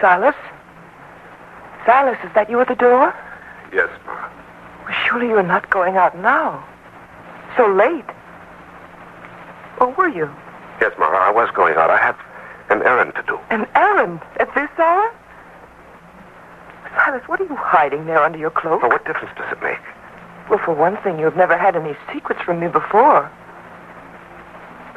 Silas? 0.00 0.34
Silas, 1.86 2.18
is 2.24 2.30
that 2.34 2.48
you 2.50 2.60
at 2.60 2.68
the 2.68 2.74
door? 2.74 3.14
Yes, 3.72 3.88
Ma. 4.06 4.28
Well, 4.84 4.94
surely 5.06 5.28
you're 5.28 5.42
not 5.42 5.68
going 5.70 5.96
out 5.96 6.16
now. 6.18 6.66
So 7.56 7.66
late. 7.66 8.04
Or 9.80 9.90
were 9.92 10.08
you? 10.08 10.30
Yes, 10.84 10.92
Mara, 10.98 11.16
I 11.16 11.30
was 11.30 11.48
going 11.56 11.76
out. 11.76 11.88
I 11.88 11.96
have 11.96 12.18
an 12.68 12.82
errand 12.82 13.14
to 13.14 13.22
do. 13.22 13.40
An 13.48 13.66
errand 13.74 14.20
at 14.38 14.54
this 14.54 14.68
hour? 14.76 15.10
Silas, 16.94 17.22
what 17.26 17.40
are 17.40 17.44
you 17.44 17.56
hiding 17.56 18.04
there 18.04 18.22
under 18.22 18.36
your 18.36 18.50
cloak? 18.50 18.82
Well, 18.82 18.90
what 18.90 19.06
difference 19.06 19.32
does 19.34 19.50
it 19.50 19.62
make? 19.62 19.80
Well, 20.50 20.60
for 20.62 20.74
one 20.74 20.98
thing, 20.98 21.18
you've 21.18 21.38
never 21.38 21.56
had 21.56 21.74
any 21.74 21.96
secrets 22.12 22.42
from 22.42 22.60
me 22.60 22.68
before. 22.68 23.32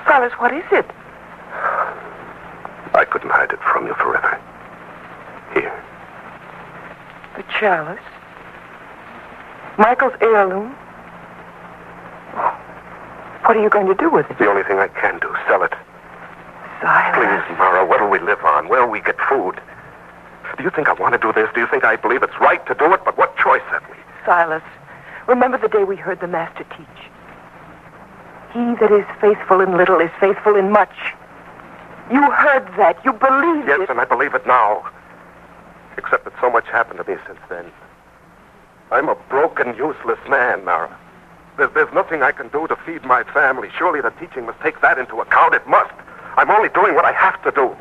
Silas, 0.04 0.34
what 0.40 0.54
is 0.54 0.66
it? 0.74 0.86
I 2.94 3.06
couldn't 3.10 3.30
hide 3.30 3.52
it 3.52 3.60
from 3.72 3.88
you 3.88 3.94
forever. 3.94 4.42
Here. 5.54 5.72
The 7.38 7.44
chalice? 7.44 8.04
Michael's 9.78 10.16
heirloom? 10.20 10.76
What 13.46 13.56
are 13.56 13.62
you 13.62 13.70
going 13.70 13.88
to 13.88 13.96
do 13.96 14.10
with 14.10 14.30
it? 14.30 14.38
The 14.40 14.48
only 14.50 14.64
thing 14.64 14.78
I 14.80 14.88
can 14.88 15.20
do, 15.20 15.34
sell 15.48 15.64
it. 15.64 15.74
Silas. 16.82 17.16
Please, 17.16 17.58
Mara, 17.58 17.86
what'll 17.86 18.10
we 18.10 18.20
live 18.20 18.44
on? 18.44 18.68
Where'll 18.68 18.90
we 18.90 19.02
get 19.02 19.16
food? 19.30 19.60
Do 20.58 20.64
you 20.64 20.70
think 20.70 20.90
I 20.90 20.94
want 20.94 21.14
to 21.14 21.20
do 21.20 21.32
this? 21.34 21.50
Do 21.54 21.62
you 21.62 21.68
think 21.68 21.84
I 21.84 21.96
believe 21.96 22.24
it's 22.24 22.38
right 22.42 22.66
to 22.68 22.74
do 22.74 22.92
it? 22.94 23.02
But 23.06 23.18
what 23.18 23.36
choice 23.38 23.62
have 23.70 23.84
we? 23.90 23.98
Silas, 24.26 24.64
remember 25.28 25.58
the 25.58 25.68
day 25.68 25.84
we 25.84 25.96
heard 25.96 26.20
the 26.20 26.28
Master 26.28 26.66
teach? 26.76 27.00
He 28.54 28.60
that 28.80 28.92
is 28.92 29.06
faithful 29.22 29.62
in 29.62 29.78
little 29.78 30.00
is 30.00 30.10
faithful 30.20 30.56
in 30.56 30.72
much. 30.72 30.96
You 32.12 32.22
heard 32.32 32.66
that. 32.78 32.98
You 33.06 33.14
believed 33.14 33.68
Yes, 33.68 33.78
it. 33.78 33.80
Yes, 33.82 33.90
and 33.90 34.00
I 34.00 34.06
believe 34.06 34.34
it 34.34 34.48
now. 34.48 34.90
Except 35.98 36.24
that 36.26 36.34
so 36.42 36.50
much 36.50 36.66
happened 36.68 37.00
to 37.04 37.12
me 37.12 37.18
since 37.28 37.40
then. 37.50 37.66
I'm 38.92 39.10
a 39.10 39.16
broken, 39.30 39.76
useless 39.76 40.20
man, 40.30 40.64
Mara. 40.64 40.96
There's, 41.58 41.74
there's 41.74 41.94
nothing 41.94 42.22
I 42.22 42.32
can 42.32 42.50
do 42.50 42.68
to 42.68 42.76
feed 42.86 43.04
my 43.04 43.24
family. 43.24 43.70
Surely 43.78 44.02
the 44.02 44.12
teaching 44.12 44.46
must 44.46 44.60
take 44.62 44.80
that 44.82 44.98
into 45.00 45.20
account. 45.22 45.56
It 45.56 45.68
must. 45.68 45.94
I'm 46.38 46.52
only 46.52 46.70
doing 46.70 46.94
what 46.94 47.06
I 47.06 47.12
have 47.14 47.42
to 47.44 47.52
do. 47.52 47.76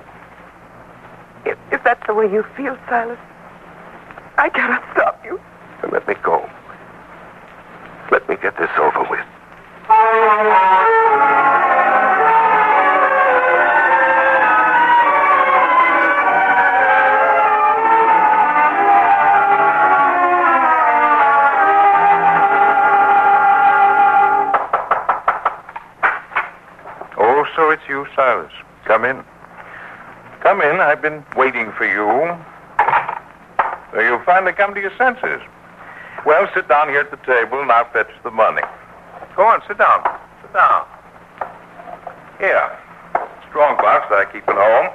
If, 1.45 1.59
if 1.71 1.85
that's 1.85 2.05
the 2.07 2.15
way 2.15 2.25
you 2.25 2.43
feel, 2.57 2.77
Silas, 2.89 3.19
I 4.39 4.49
cannot 4.49 4.83
stop 4.95 5.23
you. 5.25 5.41
Then 5.83 5.91
let 5.93 6.09
me 6.09 6.15
go. 6.23 6.49
Let 8.11 8.27
me 8.29 8.37
get 8.41 8.57
this 8.57 8.71
over 8.79 9.07
with. 9.11 9.27
So 27.57 27.71
it's 27.71 27.83
you, 27.89 28.07
Silas. 28.15 28.53
Come 28.85 29.05
in. 29.07 29.25
Come 30.41 30.61
in. 30.61 30.77
I've 30.79 31.01
been 31.01 31.25
waiting 31.35 31.73
for 31.73 31.87
you. 31.87 32.37
So 33.93 34.01
you've 34.01 34.23
finally 34.25 34.53
come 34.53 34.75
to 34.75 34.81
your 34.81 34.95
senses. 34.99 35.41
Well, 36.27 36.49
sit 36.55 36.69
down 36.69 36.89
here 36.89 37.01
at 37.01 37.11
the 37.11 37.17
table 37.25 37.61
and 37.61 37.73
I'll 37.73 37.91
fetch 37.91 38.11
the 38.23 38.31
money. 38.31 38.63
Go 39.35 39.45
on, 39.45 39.63
sit 39.67 39.79
down. 39.79 40.05
Sit 40.43 40.53
down. 40.53 40.85
Here. 42.39 42.79
Strong 43.49 43.79
box 43.79 44.07
that 44.11 44.19
I 44.19 44.31
keep 44.31 44.47
at 44.49 44.55
home. 44.55 44.93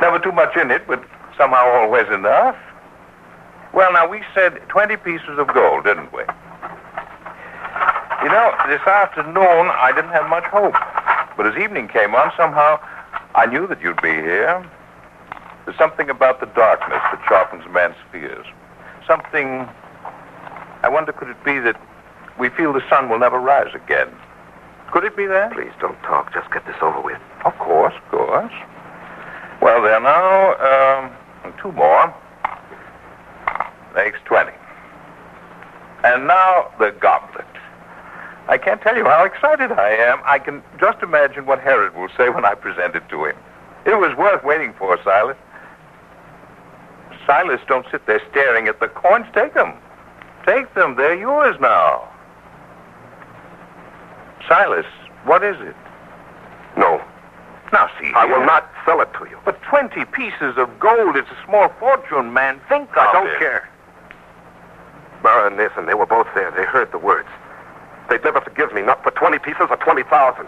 Never 0.00 0.20
too 0.20 0.32
much 0.32 0.56
in 0.56 0.70
it, 0.70 0.86
but 0.86 1.02
somehow 1.36 1.66
always 1.66 2.06
enough. 2.08 2.56
Well, 3.74 3.92
now, 3.92 4.08
we 4.08 4.22
said 4.32 4.60
20 4.68 4.96
pieces 4.98 5.38
of 5.38 5.48
gold, 5.52 5.84
didn't 5.84 6.12
we? 6.12 6.22
You 8.22 8.30
know, 8.30 8.54
this 8.68 8.80
afternoon 8.86 9.68
I 9.74 9.92
didn't 9.94 10.12
have 10.12 10.28
much 10.28 10.44
hope. 10.44 10.74
But 11.36 11.46
as 11.46 11.56
evening 11.56 11.88
came 11.88 12.14
on, 12.14 12.32
somehow 12.36 12.80
I 13.34 13.46
knew 13.46 13.66
that 13.66 13.80
you'd 13.82 14.00
be 14.00 14.10
here. 14.10 14.64
There's 15.64 15.76
something 15.76 16.08
about 16.08 16.40
the 16.40 16.46
darkness 16.46 17.02
that 17.12 17.20
sharpens 17.28 17.64
man's 17.72 17.96
fears. 18.10 18.46
Something. 19.06 19.68
I 20.82 20.88
wonder, 20.88 21.12
could 21.12 21.28
it 21.28 21.42
be 21.44 21.58
that 21.58 21.80
we 22.38 22.48
feel 22.50 22.72
the 22.72 22.88
sun 22.88 23.08
will 23.08 23.18
never 23.18 23.38
rise 23.38 23.74
again? 23.74 24.08
Could 24.92 25.04
it 25.04 25.16
be 25.16 25.26
that? 25.26 25.52
Please 25.52 25.72
don't 25.80 26.00
talk. 26.02 26.32
Just 26.32 26.50
get 26.52 26.64
this 26.66 26.76
over 26.80 27.00
with. 27.00 27.20
Of 27.44 27.58
course, 27.58 27.94
of 27.96 28.10
course. 28.10 28.52
Well, 29.60 29.82
there 29.82 30.00
now, 30.00 30.54
um, 30.62 31.12
two 31.60 31.72
more. 31.72 32.14
Makes 33.94 34.20
20. 34.26 34.52
And 36.04 36.26
now 36.26 36.70
the 36.78 36.94
goblet. 37.00 37.46
I 38.48 38.58
can't 38.58 38.80
tell 38.80 38.96
you 38.96 39.04
how 39.04 39.24
excited 39.24 39.72
I 39.72 39.90
am. 39.90 40.20
I 40.24 40.38
can 40.38 40.62
just 40.78 41.02
imagine 41.02 41.46
what 41.46 41.60
Herod 41.60 41.94
will 41.96 42.08
say 42.16 42.28
when 42.28 42.44
I 42.44 42.54
present 42.54 42.94
it 42.94 43.08
to 43.08 43.24
him. 43.24 43.36
It 43.84 43.98
was 43.98 44.16
worth 44.16 44.44
waiting 44.44 44.72
for, 44.78 44.98
Silas. 45.02 45.36
Silas, 47.26 47.60
don't 47.66 47.86
sit 47.90 48.06
there 48.06 48.22
staring 48.30 48.68
at 48.68 48.78
the 48.78 48.88
coins. 48.88 49.26
Take 49.34 49.54
them. 49.54 49.74
Take 50.46 50.72
them. 50.74 50.94
They're 50.94 51.18
yours 51.18 51.56
now. 51.60 52.08
Silas, 54.48 54.86
what 55.24 55.42
is 55.42 55.56
it? 55.60 55.74
No. 56.76 57.02
Now, 57.72 57.90
see 58.00 58.12
I 58.14 58.26
here. 58.26 58.38
will 58.38 58.46
not 58.46 58.70
sell 58.84 59.00
it 59.00 59.12
to 59.18 59.26
you. 59.28 59.38
But 59.44 59.60
20 59.62 60.04
pieces 60.06 60.56
of 60.56 60.78
gold, 60.78 61.16
it's 61.16 61.28
a 61.28 61.44
small 61.46 61.68
fortune, 61.80 62.32
man. 62.32 62.60
Think 62.68 62.90
of 62.90 62.96
it. 62.96 63.00
I 63.00 63.12
don't 63.12 63.38
care. 63.40 63.68
Mara 65.24 65.48
and 65.48 65.56
Nathan, 65.56 65.86
they 65.86 65.94
were 65.94 66.06
both 66.06 66.28
there. 66.36 66.52
They 66.52 66.64
heard 66.64 66.92
the 66.92 66.98
words. 66.98 67.28
They'd 68.08 68.22
never 68.24 68.40
forgive 68.40 68.72
me, 68.72 68.82
not 68.82 69.02
for 69.02 69.10
20 69.10 69.38
pieces 69.38 69.66
or 69.68 69.76
20,000. 69.76 70.46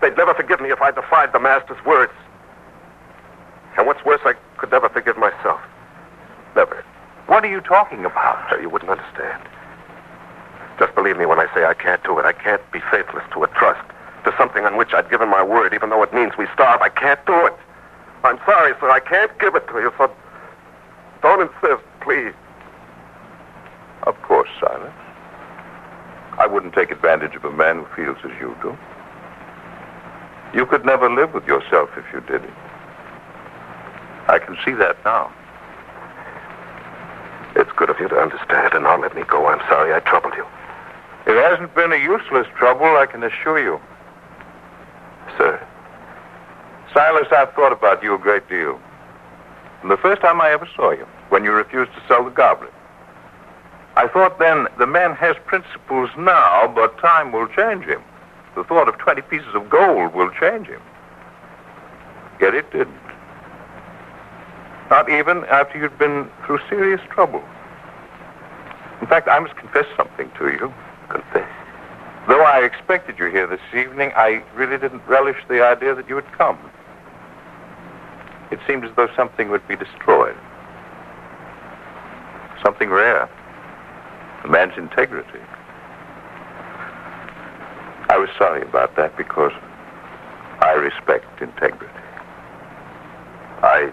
They'd 0.00 0.16
never 0.16 0.34
forgive 0.34 0.60
me 0.60 0.70
if 0.70 0.80
I 0.80 0.90
defied 0.90 1.32
the 1.32 1.40
Master's 1.40 1.82
words. 1.84 2.12
And 3.76 3.86
what's 3.86 4.04
worse, 4.04 4.20
I 4.24 4.34
could 4.58 4.70
never 4.70 4.88
forgive 4.88 5.16
myself. 5.16 5.60
Never. 6.54 6.84
What 7.26 7.44
are 7.44 7.50
you 7.50 7.60
talking 7.60 8.04
about? 8.04 8.52
Uh, 8.52 8.58
You 8.58 8.68
wouldn't 8.70 8.90
understand. 8.90 9.42
Just 10.78 10.94
believe 10.94 11.16
me 11.18 11.26
when 11.26 11.38
I 11.40 11.52
say 11.54 11.64
I 11.64 11.74
can't 11.74 12.02
do 12.04 12.18
it. 12.18 12.24
I 12.24 12.32
can't 12.32 12.62
be 12.72 12.80
faithless 12.90 13.24
to 13.32 13.42
a 13.42 13.48
trust, 13.48 13.80
to 14.24 14.34
something 14.38 14.64
on 14.64 14.76
which 14.76 14.92
I'd 14.94 15.10
given 15.10 15.28
my 15.28 15.42
word, 15.42 15.74
even 15.74 15.90
though 15.90 16.02
it 16.02 16.12
means 16.14 16.32
we 16.38 16.46
starve. 16.54 16.80
I 16.80 16.88
can't 16.88 17.24
do 17.26 17.46
it. 17.46 17.54
I'm 18.24 18.38
sorry, 18.46 18.74
sir. 18.80 18.90
I 18.90 19.00
can't 19.00 19.36
give 19.38 19.54
it 19.54 19.66
to 19.68 19.74
you, 19.80 19.92
so 19.98 20.10
don't 21.22 21.40
insist, 21.42 21.82
please. 22.00 22.32
Of 24.04 24.20
course, 24.22 24.48
Silas. 24.60 24.92
I 26.38 26.46
wouldn't 26.46 26.72
take 26.72 26.90
advantage 26.92 27.34
of 27.34 27.44
a 27.44 27.50
man 27.50 27.84
who 27.84 27.86
feels 27.96 28.18
as 28.24 28.30
you 28.40 28.56
do. 28.62 28.76
You 30.54 30.64
could 30.66 30.86
never 30.86 31.10
live 31.10 31.34
with 31.34 31.46
yourself 31.46 31.90
if 31.96 32.04
you 32.12 32.20
did 32.20 32.44
it. 32.44 32.54
I 34.28 34.38
can 34.38 34.56
see 34.64 34.72
that 34.74 34.96
now. 35.04 35.32
It's 37.56 37.70
good 37.72 37.90
of 37.90 37.98
you 37.98 38.08
to 38.08 38.16
understand, 38.16 38.72
and 38.72 38.84
now 38.84 39.00
let 39.00 39.16
me 39.16 39.24
go. 39.24 39.46
I'm 39.46 39.58
sorry 39.68 39.92
I 39.92 40.00
troubled 40.00 40.34
you. 40.36 40.46
It 41.26 41.36
hasn't 41.42 41.74
been 41.74 41.92
a 41.92 41.96
useless 41.96 42.46
trouble, 42.56 42.86
I 42.86 43.06
can 43.06 43.22
assure 43.24 43.58
you. 43.58 43.80
Sir, 45.36 45.60
Silas, 46.94 47.26
I've 47.32 47.52
thought 47.54 47.72
about 47.72 48.02
you 48.02 48.14
a 48.14 48.18
great 48.18 48.48
deal. 48.48 48.80
From 49.80 49.90
the 49.90 49.96
first 49.96 50.22
time 50.22 50.40
I 50.40 50.50
ever 50.50 50.68
saw 50.76 50.92
you, 50.92 51.06
when 51.30 51.44
you 51.44 51.52
refused 51.52 51.92
to 51.94 52.02
sell 52.06 52.24
the 52.24 52.30
goblet. 52.30 52.72
I 53.98 54.06
thought 54.06 54.38
then, 54.38 54.68
the 54.78 54.86
man 54.86 55.16
has 55.16 55.34
principles 55.44 56.08
now, 56.16 56.70
but 56.72 56.96
time 56.98 57.32
will 57.32 57.48
change 57.48 57.84
him. 57.84 58.00
The 58.54 58.62
thought 58.62 58.88
of 58.88 58.96
20 58.98 59.22
pieces 59.22 59.52
of 59.56 59.68
gold 59.68 60.14
will 60.14 60.30
change 60.38 60.68
him. 60.68 60.80
Yet 62.40 62.54
it 62.54 62.70
didn't. 62.70 62.94
Not 64.88 65.10
even 65.10 65.44
after 65.46 65.80
you'd 65.80 65.98
been 65.98 66.30
through 66.46 66.60
serious 66.68 67.00
trouble. 67.10 67.42
In 69.00 69.08
fact, 69.08 69.26
I 69.26 69.40
must 69.40 69.56
confess 69.56 69.86
something 69.96 70.30
to 70.38 70.46
you. 70.46 70.72
confess. 71.08 71.50
Though 72.28 72.42
I 72.42 72.60
expected 72.62 73.18
you 73.18 73.26
here 73.26 73.48
this 73.48 73.58
evening, 73.74 74.12
I 74.14 74.44
really 74.54 74.78
didn't 74.78 75.02
relish 75.08 75.38
the 75.48 75.60
idea 75.64 75.96
that 75.96 76.08
you 76.08 76.14
had 76.14 76.30
come. 76.30 76.58
It 78.52 78.60
seemed 78.64 78.84
as 78.84 78.92
though 78.94 79.08
something 79.16 79.50
would 79.50 79.66
be 79.66 79.74
destroyed. 79.74 80.36
Something 82.62 82.90
rare. 82.90 83.28
A 84.44 84.48
man's 84.48 84.76
integrity. 84.78 85.40
I 88.10 88.16
was 88.16 88.30
sorry 88.38 88.62
about 88.62 88.96
that 88.96 89.16
because 89.16 89.52
I 90.60 90.72
respect 90.72 91.26
integrity. 91.42 91.92
I. 93.62 93.92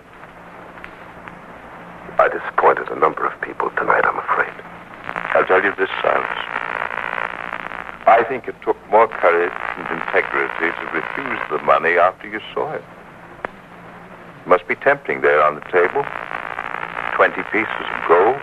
I 2.18 2.30
disappointed 2.30 2.88
a 2.90 2.96
number 2.96 3.28
of 3.28 3.36
people 3.42 3.70
tonight, 3.72 4.06
I'm 4.06 4.18
afraid. 4.18 4.54
I'll 5.36 5.46
tell 5.46 5.62
you 5.62 5.74
this, 5.76 5.90
Silas. 6.02 6.24
I 8.08 8.24
think 8.30 8.48
it 8.48 8.56
took 8.64 8.78
more 8.90 9.10
courage 9.10 9.52
and 9.52 10.00
integrity 10.00 10.72
to 10.72 10.86
refuse 10.96 11.42
the 11.52 11.58
money 11.66 11.98
after 11.98 12.30
you 12.30 12.40
saw 12.54 12.72
it. 12.72 12.84
It 14.46 14.48
must 14.48 14.66
be 14.68 14.76
tempting 14.76 15.22
there 15.22 15.44
on 15.44 15.56
the 15.56 15.66
table. 15.74 16.06
Twenty 17.18 17.44
pieces 17.52 17.84
of 17.84 18.08
gold. 18.08 18.40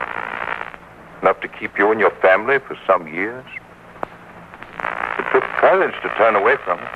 Enough 1.23 1.41
to 1.41 1.49
keep 1.49 1.79
you 1.79 1.91
and 1.91 2.01
your 2.01 2.11
family 2.21 2.59
for 2.59 2.77
some 2.87 3.07
years. 3.07 3.45
It 5.19 5.25
took 5.33 5.45
courage 5.63 5.95
to 6.03 6.09
turn 6.19 6.37
away 6.37 6.57
from 6.65 6.79
it. 6.81 6.89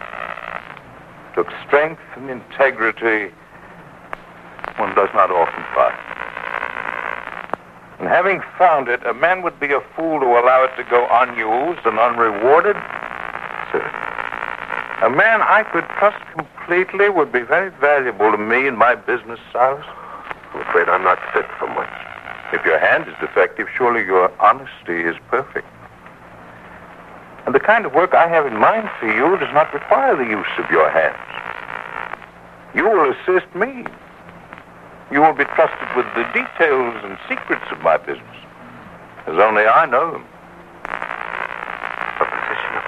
It 1.31 1.35
took 1.37 1.49
strength 1.67 2.03
and 2.17 2.29
integrity 2.29 3.33
one 4.79 4.95
does 4.95 5.09
not 5.15 5.31
often 5.31 5.65
find. 5.75 5.97
And 7.99 8.09
having 8.09 8.43
found 8.59 8.89
it, 8.89 9.05
a 9.07 9.15
man 9.15 9.43
would 9.43 9.59
be 9.59 9.73
a 9.73 9.81
fool 9.95 10.21
to 10.21 10.27
allow 10.27 10.65
it 10.65 10.77
to 10.77 10.85
go 10.85 11.09
unused 11.11 11.81
and 11.87 11.99
unrewarded. 11.99 12.77
Sir, 13.73 13.81
A 15.03 15.11
man 15.11 15.41
I 15.41 15.65
could 15.73 15.85
trust 15.99 16.23
completely 16.37 17.09
would 17.09 17.33
be 17.33 17.41
very 17.41 17.71
valuable 17.71 18.31
to 18.33 18.39
me 18.39 18.67
in 18.67 18.77
my 18.77 18.95
business, 18.95 19.41
Silas. 19.53 19.85
I'm 20.53 20.61
afraid 20.61 20.89
I'm 20.89 21.05
not 21.05 21.19
fit 21.33 21.47
for 21.59 21.69
much. 21.69 21.86
If 22.57 22.65
your 22.65 22.79
hand 22.79 23.07
is 23.07 23.13
defective, 23.21 23.69
surely 23.77 24.01
your 24.07 24.33
honesty 24.41 25.05
is 25.05 25.15
perfect. 25.29 25.69
And 27.45 27.55
the 27.55 27.61
kind 27.61 27.85
of 27.85 27.93
work 27.93 28.15
I 28.15 28.27
have 28.29 28.47
in 28.47 28.57
mind 28.57 28.89
for 28.99 29.07
you 29.13 29.37
does 29.37 29.53
not 29.53 29.75
require 29.75 30.17
the 30.17 30.25
use 30.25 30.49
of 30.57 30.71
your 30.71 30.89
hands. 30.89 31.21
You 32.75 32.89
will 32.89 33.13
assist 33.13 33.55
me. 33.55 33.85
You 35.13 35.21
will 35.21 35.35
be 35.35 35.45
trusted 35.53 35.89
with 35.95 36.07
the 36.17 36.25
details 36.33 36.97
and 37.05 37.19
secrets 37.29 37.69
of 37.71 37.81
my 37.83 37.99
business, 37.99 38.37
as 39.27 39.37
only 39.37 39.67
I 39.69 39.85
know 39.85 40.13
them. 40.13 40.25
A 42.17 42.25
position 42.25 42.73
of 42.73 42.85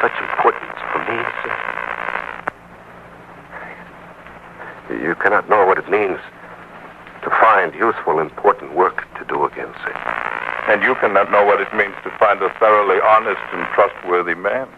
such 0.00 0.16
importance 0.32 0.80
for 0.96 1.00
me, 1.04 1.20
sir. 1.44 1.52
You 5.04 5.14
cannot 5.16 5.46
know 5.50 5.66
what 5.66 5.76
it 5.76 5.90
means 5.90 6.18
to 7.24 7.30
find 7.40 7.74
useful, 7.74 8.20
important 8.20 8.74
work 8.74 9.02
to 9.18 9.24
do 9.24 9.44
again, 9.44 9.72
sir. 9.82 9.92
And 10.68 10.82
you 10.82 10.94
cannot 10.96 11.30
know 11.30 11.44
what 11.44 11.60
it 11.60 11.74
means 11.74 11.94
to 12.04 12.10
find 12.18 12.40
a 12.42 12.50
thoroughly 12.60 13.00
honest 13.00 13.40
and 13.52 13.66
trustworthy 13.74 14.34
man. 14.34 14.68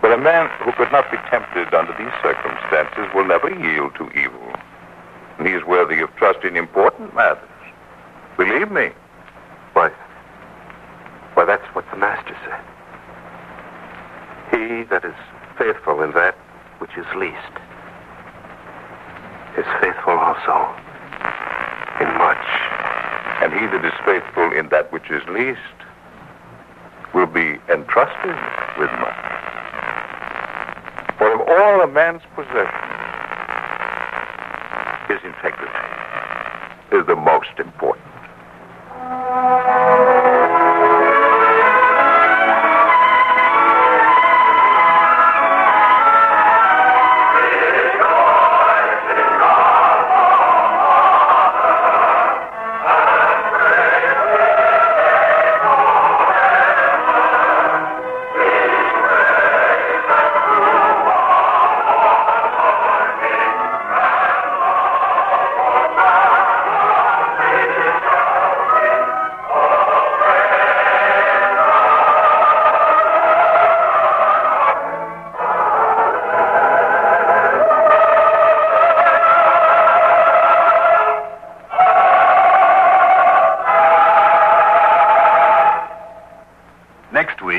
But 0.00 0.12
a 0.12 0.18
man 0.18 0.48
who 0.64 0.72
could 0.72 0.90
not 0.90 1.10
be 1.10 1.18
tempted 1.28 1.74
under 1.74 1.92
these 1.98 2.14
circumstances 2.22 3.12
will 3.14 3.26
never 3.26 3.50
yield 3.50 3.94
to 3.96 4.10
evil. 4.18 4.54
And 5.38 5.46
he 5.46 5.52
is 5.54 5.64
worthy 5.64 6.00
of 6.00 6.14
trust 6.16 6.44
in 6.44 6.56
important 6.56 7.14
matters. 7.14 7.48
Believe 8.36 8.70
me. 8.70 8.90
Why? 9.74 9.90
Why, 11.34 11.44
that's 11.44 11.66
what 11.74 11.84
the 11.90 11.96
Master 11.96 12.36
said. 12.44 12.62
He 14.50 14.84
that 14.84 15.04
is 15.04 15.14
faithful 15.58 16.02
in 16.02 16.12
that 16.12 16.36
which 16.78 16.96
is 16.96 17.06
least 17.14 17.52
is 19.58 19.66
faithful 19.80 20.14
also 20.14 20.56
in 22.00 22.08
much. 22.18 22.46
And 23.42 23.52
he 23.52 23.66
that 23.66 23.84
is 23.84 23.92
faithful 24.04 24.52
in 24.52 24.68
that 24.68 24.92
which 24.92 25.10
is 25.10 25.22
least 25.28 25.58
will 27.14 27.26
be 27.26 27.58
entrusted 27.68 28.36
with 28.78 28.90
much. 29.00 29.24
For 31.18 31.34
of 31.34 31.40
all 31.48 31.80
a 31.82 31.86
man's 31.86 32.22
possessions, 32.34 32.70
his 35.08 35.18
integrity 35.24 35.72
is 36.92 37.06
the 37.06 37.16
most 37.16 37.58
important. 37.58 37.99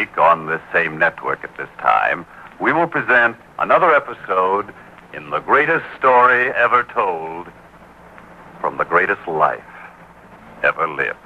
Week, 0.02 0.18
on 0.18 0.48
this 0.48 0.62
same 0.74 0.98
network 0.98 1.44
at 1.44 1.56
this 1.58 1.70
time, 1.78 2.26
we 2.60 2.74
will 2.74 2.88
present 2.88 3.38
another 3.60 3.94
episode 3.94 4.74
in 5.14 5.30
the 5.30 5.40
greatest 5.42 5.86
story 5.96 6.50
ever 6.56 6.82
told 6.92 7.46
from 8.60 8.78
the 8.78 8.84
greatest 8.84 9.28
life 9.28 9.62
ever 10.64 10.88
lived. 10.88 11.20